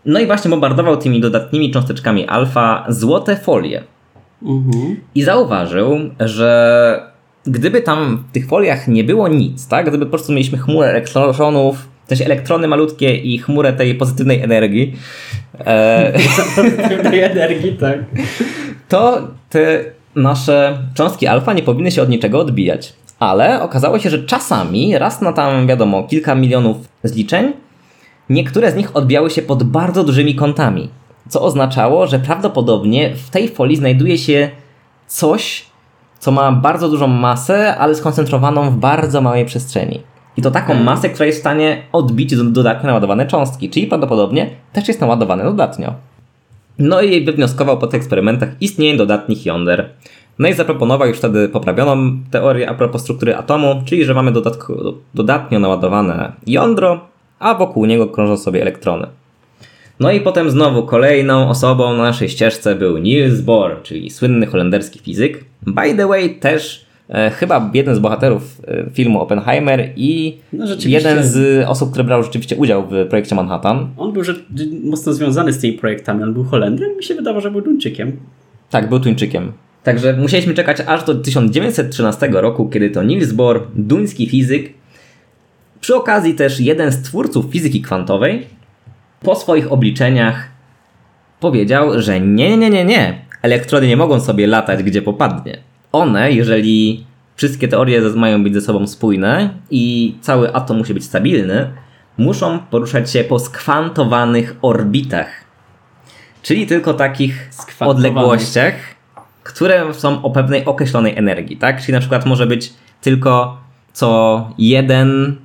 No 0.05 0.19
i 0.19 0.25
właśnie 0.25 0.49
bombardował 0.49 0.97
tymi 0.97 1.21
dodatnimi 1.21 1.71
cząsteczkami 1.71 2.27
alfa 2.27 2.85
złote 2.89 3.35
folie. 3.35 3.83
Mhm. 4.41 4.99
I 5.15 5.23
zauważył, 5.23 5.99
że 6.19 7.13
gdyby 7.45 7.81
tam 7.81 8.25
w 8.29 8.33
tych 8.33 8.47
foliach 8.47 8.87
nie 8.87 9.03
było 9.03 9.27
nic, 9.27 9.67
tak? 9.67 9.89
Gdyby 9.89 10.05
po 10.05 10.09
prostu 10.09 10.31
mieliśmy 10.31 10.57
chmurę 10.57 10.89
elektronów, 10.89 11.87
też 12.07 12.21
elektrony 12.21 12.67
malutkie 12.67 13.15
i 13.15 13.37
chmurę 13.37 13.73
tej 13.73 13.95
pozytywnej 13.95 14.41
energii, 14.41 14.95
e, 15.59 16.13
Tej 17.03 17.19
energii, 17.23 17.73
tak. 17.73 17.99
to 18.89 19.27
te 19.49 19.85
nasze 20.15 20.77
cząstki 20.93 21.27
alfa 21.27 21.53
nie 21.53 21.63
powinny 21.63 21.91
się 21.91 22.01
od 22.01 22.09
niczego 22.09 22.39
odbijać. 22.39 22.93
Ale 23.19 23.61
okazało 23.61 23.99
się, 23.99 24.09
że 24.09 24.23
czasami, 24.23 24.97
raz 24.97 25.21
na 25.21 25.33
tam 25.33 25.67
wiadomo 25.67 26.03
kilka 26.03 26.35
milionów 26.35 26.77
zliczeń, 27.03 27.53
niektóre 28.29 28.71
z 28.71 28.75
nich 28.75 28.95
odbijały 28.95 29.29
się 29.29 29.41
pod 29.41 29.63
bardzo 29.63 30.03
dużymi 30.03 30.35
kątami. 30.35 30.89
Co 31.29 31.41
oznaczało, 31.41 32.07
że 32.07 32.19
prawdopodobnie 32.19 33.15
w 33.15 33.29
tej 33.29 33.49
folii 33.49 33.75
znajduje 33.75 34.17
się 34.17 34.49
coś, 35.07 35.65
co 36.19 36.31
ma 36.31 36.51
bardzo 36.51 36.89
dużą 36.89 37.07
masę, 37.07 37.77
ale 37.77 37.95
skoncentrowaną 37.95 38.69
w 38.69 38.75
bardzo 38.77 39.21
małej 39.21 39.45
przestrzeni. 39.45 40.01
I 40.37 40.41
to 40.41 40.51
taką 40.51 40.67
Mhm. 40.73 40.85
masę, 40.85 41.09
która 41.09 41.25
jest 41.25 41.37
w 41.37 41.41
stanie 41.41 41.83
odbić 41.91 42.35
do- 42.35 42.43
dodatnio 42.43 42.87
naładowane 42.87 43.25
cząstki, 43.27 43.69
czyli 43.69 43.87
prawdopodobnie 43.87 44.49
też 44.73 44.87
jest 44.87 45.01
naładowane 45.01 45.43
dodatnio. 45.43 45.93
No 46.79 47.01
i 47.01 47.25
wywnioskował 47.25 47.77
po 47.77 47.87
tych 47.87 47.97
eksperymentach 48.01 48.49
istnienie 48.61 48.97
dodatnich 48.97 49.45
jąder. 49.45 49.89
No 50.39 50.47
i 50.47 50.53
zaproponował 50.53 51.07
już 51.07 51.17
wtedy 51.17 51.49
poprawioną 51.49 52.17
teorię 52.31 52.69
a 52.69 52.73
propos 52.73 53.01
struktury 53.01 53.35
atomu, 53.35 53.81
czyli 53.85 54.05
że 54.05 54.13
mamy 54.13 54.31
dodatko, 54.31 54.93
dodatnio 55.13 55.59
naładowane 55.59 56.31
jądro, 56.47 56.99
a 57.43 57.55
wokół 57.55 57.85
niego 57.85 58.07
krążą 58.07 58.37
sobie 58.37 58.61
elektrony. 58.61 59.07
No 59.99 60.11
i 60.11 60.21
potem 60.21 60.49
znowu 60.49 60.83
kolejną 60.83 61.49
osobą 61.49 61.97
na 61.97 62.03
naszej 62.03 62.29
ścieżce 62.29 62.75
był 62.75 62.97
Niels 62.97 63.41
Bohr, 63.41 63.81
czyli 63.83 64.09
słynny 64.09 64.45
holenderski 64.45 64.99
fizyk. 64.99 65.45
By 65.67 65.95
the 65.97 66.07
way, 66.07 66.35
też 66.35 66.85
e, 67.09 67.29
chyba 67.29 67.71
jeden 67.73 67.95
z 67.95 67.99
bohaterów 67.99 68.61
e, 68.67 68.85
filmu 68.93 69.21
Oppenheimer 69.21 69.93
i 69.95 70.37
No 70.53 70.65
jeden 70.85 71.23
z 71.23 71.65
osób, 71.67 71.91
które 71.91 72.03
brał 72.03 72.23
rzeczywiście 72.23 72.55
udział 72.55 72.87
w 72.87 73.07
projekcie 73.09 73.35
Manhattan. 73.35 73.89
On 73.97 74.13
był 74.13 74.23
że, 74.23 74.33
mocno 74.83 75.13
związany 75.13 75.53
z 75.53 75.59
tymi 75.59 75.73
projektami. 75.73 76.23
On 76.23 76.33
był 76.33 76.43
Holendrem 76.43 76.97
mi 76.97 77.03
się 77.03 77.15
wydawało, 77.15 77.41
że 77.41 77.51
był 77.51 77.61
Duńczykiem. 77.61 78.11
Tak, 78.69 78.89
był 78.89 78.99
Tuńczykiem. 78.99 79.51
Także 79.83 80.13
musieliśmy 80.13 80.53
czekać 80.53 80.77
aż 80.87 81.03
do 81.03 81.15
1913 81.15 82.29
roku, 82.31 82.69
kiedy 82.69 82.89
to 82.89 83.03
Niels 83.03 83.31
Bohr, 83.31 83.61
duński 83.75 84.29
fizyk, 84.29 84.73
przy 85.83 85.95
okazji 85.95 86.35
też 86.35 86.59
jeden 86.59 86.91
z 86.91 87.01
twórców 87.01 87.45
fizyki 87.51 87.81
kwantowej, 87.81 88.47
po 89.19 89.35
swoich 89.35 89.71
obliczeniach 89.71 90.47
powiedział, 91.39 92.01
że 92.01 92.19
nie, 92.21 92.57
nie, 92.57 92.69
nie, 92.69 92.85
nie, 92.85 93.21
elektrony 93.41 93.87
nie 93.87 93.97
mogą 93.97 94.19
sobie 94.19 94.47
latać 94.47 94.83
gdzie 94.83 95.01
popadnie. 95.01 95.57
One, 95.91 96.31
jeżeli 96.31 97.05
wszystkie 97.35 97.67
teorie 97.67 98.01
mają 98.01 98.43
być 98.43 98.53
ze 98.53 98.61
sobą 98.61 98.87
spójne 98.87 99.49
i 99.71 100.15
cały 100.21 100.53
atom 100.53 100.77
musi 100.77 100.93
być 100.93 101.03
stabilny, 101.03 101.73
muszą 102.17 102.59
poruszać 102.59 103.11
się 103.11 103.23
po 103.23 103.39
skwantowanych 103.39 104.55
orbitach. 104.61 105.29
Czyli 106.41 106.67
tylko 106.67 106.93
takich 106.93 107.49
odległościach, 107.79 108.73
które 109.43 109.93
są 109.93 110.21
o 110.21 110.29
pewnej 110.29 110.65
określonej 110.65 111.17
energii, 111.17 111.57
tak? 111.57 111.81
Czyli 111.81 111.93
na 111.93 111.99
przykład 111.99 112.25
może 112.25 112.47
być 112.47 112.73
tylko 113.01 113.57
co 113.93 114.49
jeden, 114.57 115.35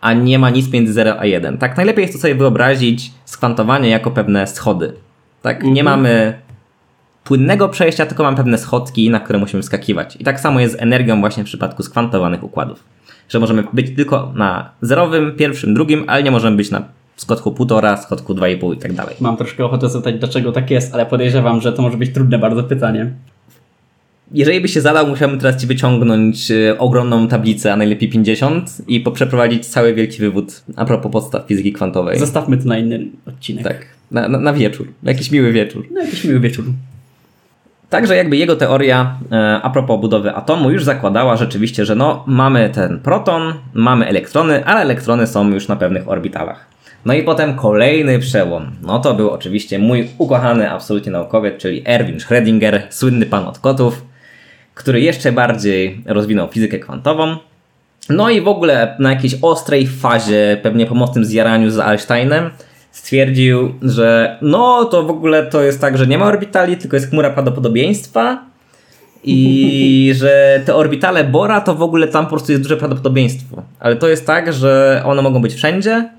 a 0.00 0.12
nie 0.12 0.38
ma 0.38 0.50
nic 0.50 0.72
między 0.72 0.92
0 0.92 1.20
a 1.20 1.24
1. 1.26 1.58
Tak, 1.58 1.76
najlepiej 1.76 2.02
jest 2.02 2.14
to 2.14 2.20
sobie 2.20 2.34
wyobrazić 2.34 3.10
skwantowanie 3.24 3.88
jako 3.88 4.10
pewne 4.10 4.46
schody. 4.46 4.92
Tak, 5.42 5.62
nie 5.62 5.80
Mhm. 5.80 5.84
mamy 6.00 6.38
płynnego 7.24 7.68
przejścia, 7.68 8.06
tylko 8.06 8.22
mamy 8.22 8.36
pewne 8.36 8.58
schodki, 8.58 9.10
na 9.10 9.20
które 9.20 9.38
musimy 9.38 9.62
skakiwać. 9.62 10.16
I 10.16 10.24
tak 10.24 10.40
samo 10.40 10.60
jest 10.60 10.74
z 10.78 10.82
energią 10.82 11.20
właśnie 11.20 11.42
w 11.42 11.46
przypadku 11.46 11.82
skwantowanych 11.82 12.44
układów. 12.44 12.84
Że 13.28 13.40
możemy 13.40 13.64
być 13.72 13.96
tylko 13.96 14.32
na 14.34 14.70
zerowym, 14.82 15.36
pierwszym, 15.36 15.74
drugim, 15.74 16.04
ale 16.06 16.22
nie 16.22 16.30
możemy 16.30 16.56
być 16.56 16.70
na 16.70 16.82
schodku 17.16 17.50
1,5, 17.50 17.96
schodku 18.02 18.34
2,5 18.34 18.74
i 18.74 18.78
tak 18.78 18.92
dalej. 18.92 19.16
Mam 19.20 19.36
troszkę 19.36 19.64
ochotę 19.64 19.88
zapytać, 19.88 20.18
dlaczego 20.20 20.52
tak 20.52 20.70
jest, 20.70 20.94
ale 20.94 21.06
podejrzewam, 21.06 21.60
że 21.60 21.72
to 21.72 21.82
może 21.82 21.96
być 21.96 22.14
trudne 22.14 22.38
bardzo 22.38 22.62
pytanie. 22.64 23.10
Jeżeli 24.32 24.60
byś 24.60 24.74
się 24.74 24.80
zadał, 24.80 25.06
musiałbym 25.06 25.38
teraz 25.38 25.60
ci 25.60 25.66
wyciągnąć 25.66 26.50
e, 26.50 26.78
ogromną 26.78 27.28
tablicę, 27.28 27.72
a 27.72 27.76
najlepiej 27.76 28.08
50 28.08 28.70
i 28.88 29.00
poprzeprowadzić 29.00 29.66
cały 29.66 29.94
wielki 29.94 30.18
wywód 30.18 30.62
a 30.76 30.84
propos 30.84 31.12
podstaw 31.12 31.46
fizyki 31.46 31.72
kwantowej. 31.72 32.18
Zostawmy 32.18 32.56
to 32.56 32.68
na 32.68 32.78
inny 32.78 33.06
odcinek. 33.26 33.64
Tak, 33.64 33.86
na, 34.10 34.28
na, 34.28 34.38
na 34.38 34.52
wieczór, 34.52 34.88
na 35.02 35.10
jakiś 35.10 35.30
miły 35.30 35.52
wieczór. 35.52 35.86
No 35.90 36.00
jakiś 36.00 36.24
miły 36.24 36.40
wieczór. 36.40 36.64
Także 37.90 38.16
jakby 38.16 38.36
jego 38.36 38.56
teoria 38.56 39.18
e, 39.32 39.60
a 39.62 39.70
propos 39.70 40.00
budowy 40.00 40.34
atomu 40.34 40.70
już 40.70 40.84
zakładała 40.84 41.36
rzeczywiście, 41.36 41.84
że 41.84 41.94
no 41.94 42.24
mamy 42.26 42.70
ten 42.70 43.00
proton, 43.00 43.54
mamy 43.74 44.06
elektrony, 44.06 44.64
ale 44.64 44.80
elektrony 44.80 45.26
są 45.26 45.50
już 45.50 45.68
na 45.68 45.76
pewnych 45.76 46.08
orbitalach. 46.08 46.66
No 47.04 47.14
i 47.14 47.22
potem 47.22 47.54
kolejny 47.54 48.18
przełom. 48.18 48.70
No 48.82 48.98
to 48.98 49.14
był 49.14 49.30
oczywiście 49.30 49.78
mój 49.78 50.08
ukochany 50.18 50.70
absolutnie 50.70 51.12
naukowiec, 51.12 51.60
czyli 51.60 51.82
Erwin 51.86 52.16
Schrödinger, 52.16 52.80
słynny 52.90 53.26
pan 53.26 53.44
od 53.44 53.58
kotów, 53.58 54.07
który 54.78 55.00
jeszcze 55.00 55.32
bardziej 55.32 56.02
rozwinął 56.06 56.48
fizykę 56.48 56.78
kwantową. 56.78 57.36
No 58.08 58.30
i 58.30 58.40
w 58.40 58.48
ogóle 58.48 58.96
na 58.98 59.10
jakiejś 59.10 59.34
ostrej 59.42 59.86
fazie, 59.86 60.60
pewnie 60.62 60.86
po 60.86 60.94
mocnym 60.94 61.24
zjaraniu 61.24 61.70
z 61.70 61.78
Einsteinem, 61.78 62.50
stwierdził, 62.90 63.74
że 63.82 64.38
no 64.42 64.84
to 64.84 65.02
w 65.02 65.10
ogóle 65.10 65.46
to 65.46 65.62
jest 65.62 65.80
tak, 65.80 65.98
że 65.98 66.06
nie 66.06 66.18
ma 66.18 66.26
orbitali, 66.26 66.76
tylko 66.76 66.96
jest 66.96 67.10
chmura 67.10 67.30
prawdopodobieństwa 67.30 68.44
i 69.24 70.12
że 70.20 70.62
te 70.64 70.74
orbitale 70.74 71.24
Bora 71.24 71.60
to 71.60 71.74
w 71.74 71.82
ogóle 71.82 72.08
tam 72.08 72.24
po 72.24 72.30
prostu 72.30 72.52
jest 72.52 72.62
duże 72.62 72.76
prawdopodobieństwo. 72.76 73.62
Ale 73.80 73.96
to 73.96 74.08
jest 74.08 74.26
tak, 74.26 74.52
że 74.52 75.02
one 75.04 75.22
mogą 75.22 75.42
być 75.42 75.54
wszędzie, 75.54 76.10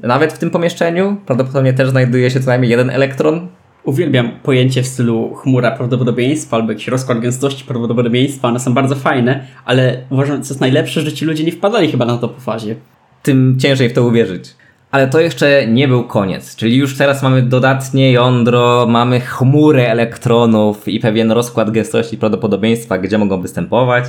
nawet 0.00 0.32
w 0.32 0.38
tym 0.38 0.50
pomieszczeniu. 0.50 1.16
Prawdopodobnie 1.26 1.72
też 1.72 1.88
znajduje 1.88 2.30
się 2.30 2.40
co 2.40 2.46
najmniej 2.46 2.70
jeden 2.70 2.90
elektron. 2.90 3.48
Uwielbiam 3.84 4.30
pojęcie 4.42 4.82
w 4.82 4.86
stylu 4.86 5.34
chmura 5.34 5.70
prawdopodobieństwa 5.70 6.56
albo 6.56 6.72
jakiś 6.72 6.88
rozkład 6.88 7.20
gęstości 7.20 7.64
prawdopodobieństwa. 7.64 8.48
One 8.48 8.60
są 8.60 8.74
bardzo 8.74 8.94
fajne, 8.96 9.46
ale 9.64 9.98
uważam, 10.10 10.42
co 10.42 10.54
jest 10.54 10.60
najlepsze, 10.60 11.00
że 11.00 11.12
ci 11.12 11.24
ludzie 11.24 11.44
nie 11.44 11.52
wpadali 11.52 11.90
chyba 11.90 12.04
na 12.04 12.18
to 12.18 12.28
po 12.28 12.40
fazie. 12.40 12.76
tym 13.22 13.56
ciężej 13.58 13.88
w 13.88 13.92
to 13.92 14.04
uwierzyć. 14.04 14.54
Ale 14.90 15.08
to 15.08 15.20
jeszcze 15.20 15.66
nie 15.66 15.88
był 15.88 16.04
koniec, 16.04 16.56
czyli 16.56 16.76
już 16.76 16.98
teraz 16.98 17.22
mamy 17.22 17.42
dodatnie 17.42 18.12
jądro, 18.12 18.86
mamy 18.88 19.20
chmurę 19.20 19.90
elektronów 19.90 20.88
i 20.88 21.00
pewien 21.00 21.32
rozkład 21.32 21.70
gęstości 21.70 22.18
prawdopodobieństwa, 22.18 22.98
gdzie 22.98 23.18
mogą 23.18 23.40
występować, 23.40 24.04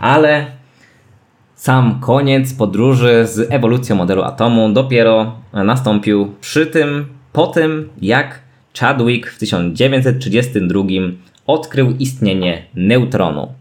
ale 0.00 0.46
sam 1.54 2.00
koniec 2.00 2.54
podróży 2.54 3.26
z 3.26 3.52
ewolucją 3.52 3.96
modelu 3.96 4.22
atomu 4.22 4.72
dopiero 4.72 5.32
nastąpił 5.52 6.34
przy 6.40 6.66
tym, 6.66 7.06
po 7.32 7.46
tym 7.46 7.88
jak 8.02 8.47
Chadwick 8.74 9.30
w 9.30 9.38
1932 9.38 10.82
odkrył 11.46 11.96
istnienie 11.98 12.62
neutronu, 12.74 13.52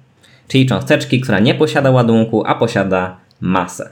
czyli 0.47 0.65
cząsteczki, 0.65 1.21
która 1.21 1.39
nie 1.39 1.55
posiada 1.55 1.91
ładunku, 1.91 2.43
a 2.45 2.55
posiada 2.55 3.17
masę. 3.41 3.89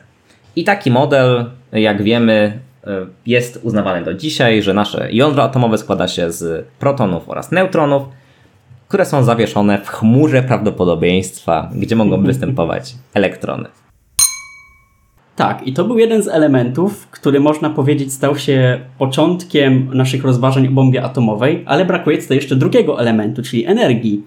I 0.56 0.64
taki 0.64 0.92
model, 0.92 1.46
jak 1.72 2.04
wiemy, 2.04 2.60
y, 2.88 2.90
jest 3.26 3.60
uznawany 3.64 4.06
do 4.06 4.14
dzisiaj, 4.14 4.64
że 4.64 4.74
nasze 4.74 5.08
jądro 5.12 5.44
atomowe 5.44 5.78
składa 5.78 6.08
się 6.08 6.32
z 6.32 6.68
protonów 6.80 7.30
oraz 7.30 7.52
neutronów, 7.52 8.04
które 8.88 9.06
są 9.06 9.24
zawieszone 9.24 9.78
w 9.78 9.90
chmurze 9.90 10.44
prawdopodobieństwa, 10.44 11.70
gdzie 11.76 11.96
mogą 11.96 12.24
występować 12.24 12.96
elektrony. 13.14 13.70
Tak, 15.36 15.68
i 15.68 15.74
to 15.74 15.84
był 15.84 16.00
jeden 16.00 16.24
z 16.24 16.28
elementów, 16.28 17.08
który 17.08 17.40
można 17.40 17.70
powiedzieć 17.70 18.14
stał 18.14 18.38
się 18.38 18.80
początkiem 18.98 19.90
naszych 19.94 20.24
rozważań 20.24 20.68
o 20.68 20.72
bombie 20.72 21.00
atomowej, 21.00 21.64
ale 21.66 21.86
brakuje 21.86 22.18
tutaj 22.18 22.38
jeszcze 22.38 22.56
drugiego 22.56 23.00
elementu, 23.00 23.44
czyli 23.44 23.66
energii. 23.66 24.24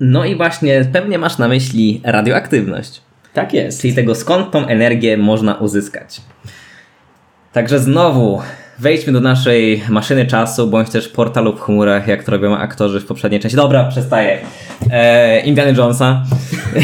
No 0.00 0.24
i 0.24 0.36
właśnie 0.36 0.84
pewnie 0.92 1.18
masz 1.18 1.38
na 1.38 1.48
myśli 1.48 2.00
radioaktywność. 2.04 3.02
Tak 3.32 3.54
jest. 3.54 3.80
Czyli 3.80 3.94
tego 3.94 4.14
skąd 4.14 4.50
tą 4.50 4.66
energię 4.66 5.16
można 5.16 5.54
uzyskać. 5.54 6.20
Także 7.52 7.78
znowu 7.78 8.40
wejdźmy 8.80 9.12
do 9.12 9.20
naszej 9.20 9.82
maszyny 9.88 10.26
czasu, 10.26 10.66
bądź 10.66 10.90
też 10.90 11.08
portalu 11.08 11.56
w 11.56 11.60
chmurach, 11.60 12.08
jak 12.08 12.24
to 12.24 12.32
robią 12.32 12.56
aktorzy 12.56 13.00
w 13.00 13.06
poprzedniej 13.06 13.40
części. 13.40 13.56
Dobra, 13.56 13.84
przestaję. 13.84 14.38
Eee, 14.90 15.48
Indiana 15.48 15.70
Jonesa. 15.70 16.24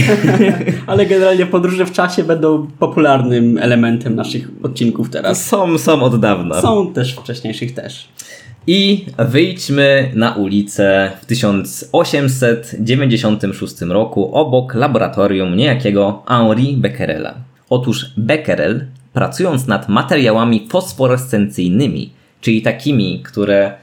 Ale 0.86 1.06
generalnie 1.06 1.46
podróże 1.46 1.86
w 1.86 1.92
czasie 1.92 2.24
będą 2.24 2.66
popularnym 2.78 3.58
elementem 3.58 4.14
naszych 4.14 4.48
odcinków 4.62 5.10
teraz. 5.10 5.46
Są, 5.46 5.78
są 5.78 6.02
od 6.02 6.20
dawna. 6.20 6.60
Są 6.60 6.92
też 6.92 7.14
wcześniejszych 7.14 7.74
też. 7.74 8.08
I 8.66 9.06
wyjdźmy 9.18 10.10
na 10.14 10.34
ulicę 10.34 11.10
w 11.20 11.26
1896 11.26 13.80
roku 13.80 14.34
obok 14.34 14.74
laboratorium 14.74 15.56
niejakiego 15.56 16.22
Henri 16.28 16.76
Becquerela. 16.76 17.34
Otóż 17.70 18.06
Becquerel, 18.16 18.86
pracując 19.16 19.66
nad 19.66 19.88
materiałami 19.88 20.68
fosforescencyjnymi, 20.68 22.12
czyli 22.40 22.62
takimi, 22.62 23.22
które 23.22 23.74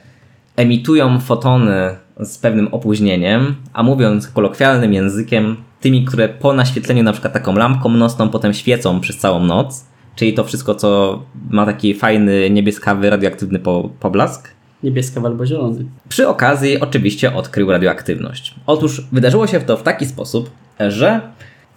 emitują 0.56 1.20
fotony 1.20 1.96
z 2.20 2.38
pewnym 2.38 2.68
opóźnieniem, 2.68 3.54
a 3.72 3.82
mówiąc 3.82 4.28
kolokwialnym 4.28 4.92
językiem, 4.92 5.56
tymi, 5.80 6.04
które 6.04 6.28
po 6.28 6.52
naświetleniu 6.52 7.02
na 7.02 7.12
przykład 7.12 7.32
taką 7.32 7.56
lampką 7.56 7.88
nocną 7.88 8.28
potem 8.28 8.54
świecą 8.54 9.00
przez 9.00 9.18
całą 9.18 9.40
noc, 9.44 9.84
czyli 10.16 10.34
to 10.34 10.44
wszystko, 10.44 10.74
co 10.74 11.22
ma 11.50 11.66
taki 11.66 11.94
fajny, 11.94 12.50
niebieskawy, 12.50 13.10
radioaktywny 13.10 13.58
po, 13.58 13.90
poblask, 14.00 14.54
Niebieska 14.82 15.20
albo 15.24 15.46
zielony. 15.46 15.84
przy 16.08 16.28
okazji 16.28 16.80
oczywiście 16.80 17.34
odkrył 17.34 17.70
radioaktywność. 17.70 18.54
Otóż 18.66 19.02
wydarzyło 19.12 19.46
się 19.46 19.60
to 19.60 19.76
w 19.76 19.82
taki 19.82 20.06
sposób, 20.06 20.50
że 20.88 21.20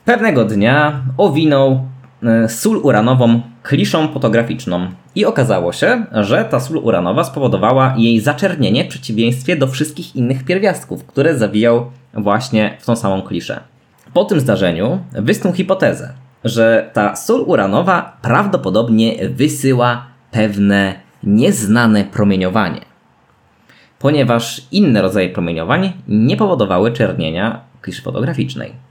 pewnego 0.06 0.46
dnia 0.46 1.02
owinął 1.18 1.82
sól 2.48 2.78
uranową 2.84 3.42
kliszą 3.64 4.08
fotograficzną 4.08 4.88
i 5.16 5.26
okazało 5.26 5.74
się, 5.74 6.06
że 6.12 6.46
ta 6.46 6.60
sól 6.60 6.78
uranowa 6.78 7.24
spowodowała 7.24 7.94
jej 7.98 8.20
zaczernienie 8.20 8.84
w 8.84 8.88
przeciwieństwie 8.88 9.56
do 9.56 9.68
wszystkich 9.68 10.16
innych 10.16 10.44
pierwiastków, 10.44 11.06
które 11.06 11.38
zawijał 11.38 11.92
właśnie 12.14 12.78
w 12.80 12.86
tą 12.86 12.96
samą 12.96 13.22
kliszę. 13.22 13.60
Po 14.14 14.26
tym 14.26 14.40
zdarzeniu 14.40 15.00
wysnuł 15.12 15.54
hipotezę, 15.54 16.14
że 16.44 16.90
ta 16.94 17.16
sól 17.16 17.44
uranowa 17.46 18.18
prawdopodobnie 18.22 19.30
wysyła 19.30 20.06
pewne 20.32 20.94
nieznane 21.24 22.04
promieniowanie 22.04 22.82
ponieważ 24.00 24.62
inne 24.72 25.02
rodzaje 25.02 25.30
promieniowań 25.30 25.94
nie 26.08 26.38
powodowały 26.38 26.92
czernienia 26.92 27.62
kliszy 27.82 28.02
fotograficznej. 28.02 28.87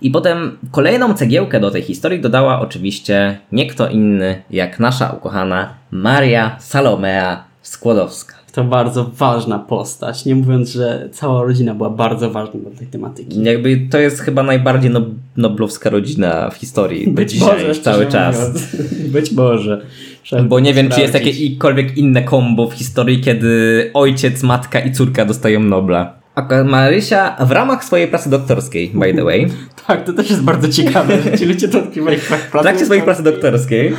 I 0.00 0.10
potem 0.10 0.58
kolejną 0.70 1.14
cegiełkę 1.14 1.60
do 1.60 1.70
tej 1.70 1.82
historii 1.82 2.20
dodała 2.20 2.60
oczywiście 2.60 3.38
nie 3.52 3.66
kto 3.66 3.88
inny 3.88 4.42
jak 4.50 4.80
nasza 4.80 5.10
ukochana 5.10 5.74
Maria 5.90 6.56
Salomea 6.60 7.44
Skłodowska. 7.62 8.36
To 8.52 8.64
bardzo 8.64 9.04
ważna 9.04 9.58
postać, 9.58 10.24
nie 10.24 10.34
mówiąc, 10.34 10.70
że 10.72 11.08
cała 11.12 11.42
rodzina 11.42 11.74
była 11.74 11.90
bardzo 11.90 12.30
ważna 12.30 12.60
dla 12.60 12.70
tej 12.78 12.86
tematyki. 12.86 13.42
Jakby 13.42 13.80
to 13.90 13.98
jest 13.98 14.20
chyba 14.20 14.42
najbardziej 14.42 14.90
nob- 14.90 15.14
noblowska 15.36 15.90
rodzina 15.90 16.50
w 16.50 16.54
historii 16.54 17.06
do 17.06 17.12
Być 17.12 17.32
dzisiaj, 17.32 17.48
może, 17.48 17.74
cały 17.80 18.06
czas. 18.06 18.38
mówiąc. 18.38 18.76
Być 19.12 19.32
może. 19.32 19.86
Trzeba 20.22 20.42
Bo 20.42 20.60
nie 20.60 20.74
wiem, 20.74 20.88
czy 20.88 21.00
jest 21.00 21.12
sprawdzić. 21.12 21.40
jakiekolwiek 21.40 21.98
inne 21.98 22.22
kombo 22.22 22.66
w 22.68 22.72
historii, 22.72 23.20
kiedy 23.20 23.90
ojciec, 23.94 24.42
matka 24.42 24.80
i 24.80 24.92
córka 24.92 25.24
dostają 25.24 25.60
Nobla. 25.60 26.12
A 26.36 26.64
Marysia 26.64 27.36
w 27.40 27.50
ramach 27.50 27.84
swojej 27.84 28.08
pracy 28.08 28.30
doktorskiej, 28.30 28.90
by 28.94 29.14
the 29.14 29.24
way, 29.24 29.48
Tak, 29.86 30.04
to 30.04 30.12
też 30.12 30.30
jest 30.30 30.42
bardzo 30.42 30.68
ciekawe, 30.68 31.22
że 31.22 31.38
ci 31.38 31.44
ludzie 31.44 31.68
to 31.68 31.78
odkrywali 31.78 32.16
w 32.16 32.30
W 32.30 32.62
trakcie 32.62 32.84
swojej 32.84 33.02
pracy 33.02 33.22
doktorskiej 33.22 33.94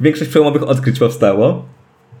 większość 0.00 0.30
przełomowych 0.30 0.62
odkryć 0.62 0.98
powstało. 0.98 1.64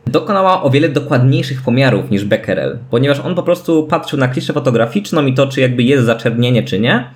Dokonała 0.06 0.62
o 0.62 0.70
wiele 0.70 0.88
dokładniejszych 0.88 1.62
pomiarów 1.62 2.10
niż 2.10 2.24
Becquerel, 2.24 2.78
ponieważ 2.90 3.20
on 3.20 3.34
po 3.34 3.42
prostu 3.42 3.86
patrzył 3.86 4.18
na 4.18 4.28
kliszę 4.28 4.52
fotograficzną 4.52 5.26
i 5.26 5.34
to, 5.34 5.46
czy 5.46 5.60
jakby 5.60 5.82
jest 5.82 6.06
zaczernienie, 6.06 6.62
czy 6.62 6.80
nie. 6.80 7.10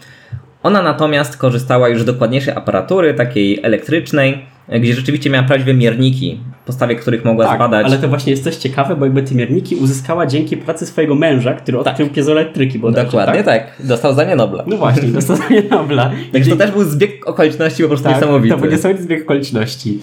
Ona 0.63 0.83
natomiast 0.83 1.37
korzystała 1.37 1.89
już 1.89 2.03
z 2.03 2.05
dokładniejszej 2.05 2.55
aparatury, 2.55 3.15
takiej 3.15 3.61
elektrycznej, 3.63 4.47
gdzie 4.69 4.95
rzeczywiście 4.95 5.31
miała 5.31 5.47
prawdziwe 5.47 5.75
mierniki, 5.75 6.41
podstawie 6.67 6.97
których 6.97 7.25
mogła 7.25 7.47
Tak, 7.47 7.57
zbadać. 7.57 7.87
ale 7.87 7.99
to 7.99 8.09
właśnie 8.09 8.31
jest 8.31 8.45
coś 8.45 8.57
ciekawe, 8.57 8.97
bo 8.97 9.05
jakby 9.05 9.23
te 9.23 9.35
mierniki 9.35 9.77
uzyskała 9.77 10.27
dzięki 10.27 10.57
pracy 10.57 10.87
swojego 10.87 11.15
męża, 11.15 11.55
który 11.55 11.79
odkrył 11.79 12.09
piezoelektryki 12.09 12.79
bodajże, 12.79 13.07
Dokładnie 13.07 13.45
tak? 13.45 13.73
dostał 13.81 14.15
za 14.15 14.25
nie 14.25 14.37
Nobla. 14.37 14.65
No 14.67 14.77
właśnie, 14.77 15.09
dostanie 15.21 15.63
Nobla. 15.71 16.11
Także 16.33 16.51
to 16.51 16.57
też 16.57 16.71
był 16.71 16.85
zbieg 16.85 17.29
okoliczności 17.29 17.83
po 17.83 17.89
prostu 17.89 18.05
tak, 18.09 18.15
niesamowity. 18.15 18.55
To 18.55 18.61
był 18.61 18.71
niesamowity 18.71 19.05
zbieg 19.05 19.23
okoliczności. 19.23 19.99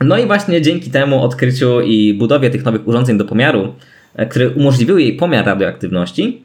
No 0.00 0.18
i 0.18 0.26
właśnie 0.26 0.62
dzięki 0.62 0.90
temu 0.90 1.22
odkryciu 1.22 1.80
i 1.80 2.14
budowie 2.14 2.50
tych 2.50 2.64
nowych 2.64 2.88
urządzeń 2.88 3.18
do 3.18 3.24
pomiaru, 3.24 3.74
e, 4.16 4.26
które 4.26 4.50
umożliwiły 4.50 5.02
jej 5.02 5.16
pomiar 5.16 5.46
radioaktywności, 5.46 6.42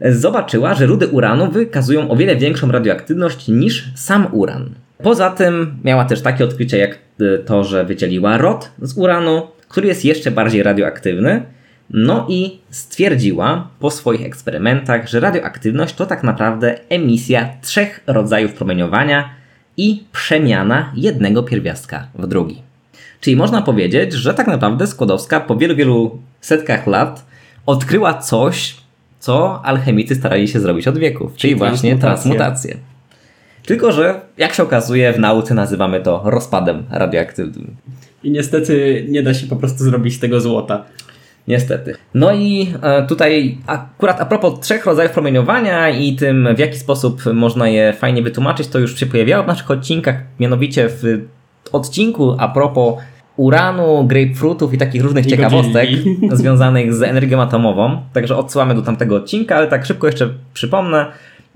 zobaczyła, 0.00 0.74
że 0.74 0.86
rudy 0.86 1.08
uranu 1.08 1.50
wykazują 1.50 2.10
o 2.10 2.16
wiele 2.16 2.36
większą 2.36 2.72
radioaktywność 2.72 3.48
niż 3.48 3.92
sam 3.94 4.26
uran. 4.32 4.70
Poza 5.02 5.30
tym 5.30 5.76
miała 5.84 6.04
też 6.04 6.22
takie 6.22 6.44
odkrycia 6.44 6.76
jak 6.76 6.98
e, 7.20 7.38
to, 7.38 7.64
że 7.64 7.84
wydzieliła 7.84 8.38
rod 8.38 8.70
z 8.82 8.98
uranu, 8.98 9.42
który 9.68 9.88
jest 9.88 10.04
jeszcze 10.04 10.30
bardziej 10.30 10.62
radioaktywny. 10.62 11.42
No 11.90 12.26
i 12.28 12.58
stwierdziła 12.70 13.68
po 13.80 13.90
swoich 13.90 14.22
eksperymentach, 14.22 15.08
że 15.08 15.20
radioaktywność 15.20 15.94
to 15.94 16.06
tak 16.06 16.22
naprawdę 16.22 16.78
emisja 16.88 17.48
trzech 17.62 18.00
rodzajów 18.06 18.52
promieniowania 18.52 19.28
i 19.76 20.04
przemiana 20.12 20.92
jednego 20.96 21.42
pierwiastka 21.42 22.06
w 22.14 22.26
drugi. 22.26 22.62
Czyli 23.20 23.36
można 23.36 23.62
powiedzieć, 23.62 24.12
że 24.12 24.34
tak 24.34 24.46
naprawdę 24.46 24.86
Skłodowska 24.86 25.40
po 25.40 25.56
wielu, 25.56 25.76
wielu 25.76 26.18
setkach 26.40 26.86
lat 26.86 27.26
odkryła 27.66 28.14
coś, 28.14 28.76
co 29.20 29.64
alchemicy 29.64 30.14
starali 30.14 30.48
się 30.48 30.60
zrobić 30.60 30.88
od 30.88 30.98
wieków, 30.98 31.30
czyli, 31.30 31.40
Czyli 31.40 31.54
właśnie 31.54 31.96
transmutację. 31.96 32.38
transmutację. 32.38 32.89
Tylko, 33.70 33.92
że 33.92 34.20
jak 34.38 34.54
się 34.54 34.62
okazuje, 34.62 35.12
w 35.12 35.18
nauce 35.18 35.54
nazywamy 35.54 36.00
to 36.00 36.22
rozpadem 36.24 36.84
radioaktywnym. 36.90 37.76
I 38.24 38.30
niestety 38.30 39.06
nie 39.08 39.22
da 39.22 39.34
się 39.34 39.46
po 39.46 39.56
prostu 39.56 39.84
zrobić 39.84 40.14
z 40.14 40.20
tego 40.20 40.40
złota. 40.40 40.84
Niestety. 41.48 41.94
No 42.14 42.34
i 42.34 42.74
e, 42.82 43.06
tutaj 43.06 43.58
akurat 43.66 44.20
a 44.20 44.26
propos 44.26 44.60
trzech 44.60 44.86
rodzajów 44.86 45.12
promieniowania 45.12 45.90
i 45.90 46.16
tym 46.16 46.48
w 46.56 46.58
jaki 46.58 46.78
sposób 46.78 47.22
można 47.34 47.68
je 47.68 47.92
fajnie 47.92 48.22
wytłumaczyć, 48.22 48.68
to 48.68 48.78
już 48.78 49.00
się 49.00 49.06
pojawiało 49.06 49.44
w 49.44 49.46
naszych 49.46 49.70
odcinkach, 49.70 50.16
mianowicie 50.40 50.88
w 50.88 51.02
odcinku 51.72 52.36
a 52.38 52.48
propos 52.48 52.94
uranu, 53.36 54.04
grapefruitów 54.06 54.74
i 54.74 54.78
takich 54.78 55.02
różnych 55.02 55.26
I 55.26 55.30
ciekawostek 55.30 55.90
godzilli. 55.90 56.28
związanych 56.32 56.94
z 56.94 57.02
energią 57.02 57.42
atomową. 57.42 58.00
Także 58.12 58.36
odsyłamy 58.36 58.74
do 58.74 58.82
tamtego 58.82 59.16
odcinka, 59.16 59.56
ale 59.56 59.66
tak 59.66 59.86
szybko 59.86 60.06
jeszcze 60.06 60.28
przypomnę, 60.54 61.06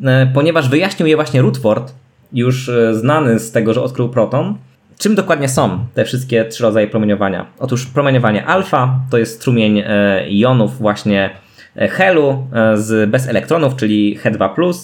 e, 0.05 0.27
ponieważ 0.35 0.69
wyjaśnił 0.69 1.09
je 1.09 1.17
właśnie 1.17 1.43
Rutherford, 1.43 2.04
już 2.35 2.69
e, 2.69 2.95
znany 2.95 3.39
z 3.39 3.53
tego, 3.53 3.75
że 3.75 3.83
odkrył 3.83 4.09
proton. 4.09 4.55
Czym 4.99 5.15
dokładnie 5.15 5.49
są 5.49 5.79
te 5.95 6.05
wszystkie 6.05 6.45
trzy 6.45 6.63
rodzaje 6.63 6.87
promieniowania? 6.87 7.47
Otóż 7.59 7.87
promieniowanie 7.87 8.47
alfa 8.47 8.99
to 9.11 9.19
jest 9.19 9.37
strumień 9.41 9.79
e, 9.79 10.25
jonów 10.29 10.79
właśnie 10.79 11.31
e, 11.77 11.89
helu 11.89 12.47
z, 12.75 13.11
bez 13.11 13.29
elektronów, 13.29 13.77
czyli 13.77 14.19
He2+. 14.19 14.75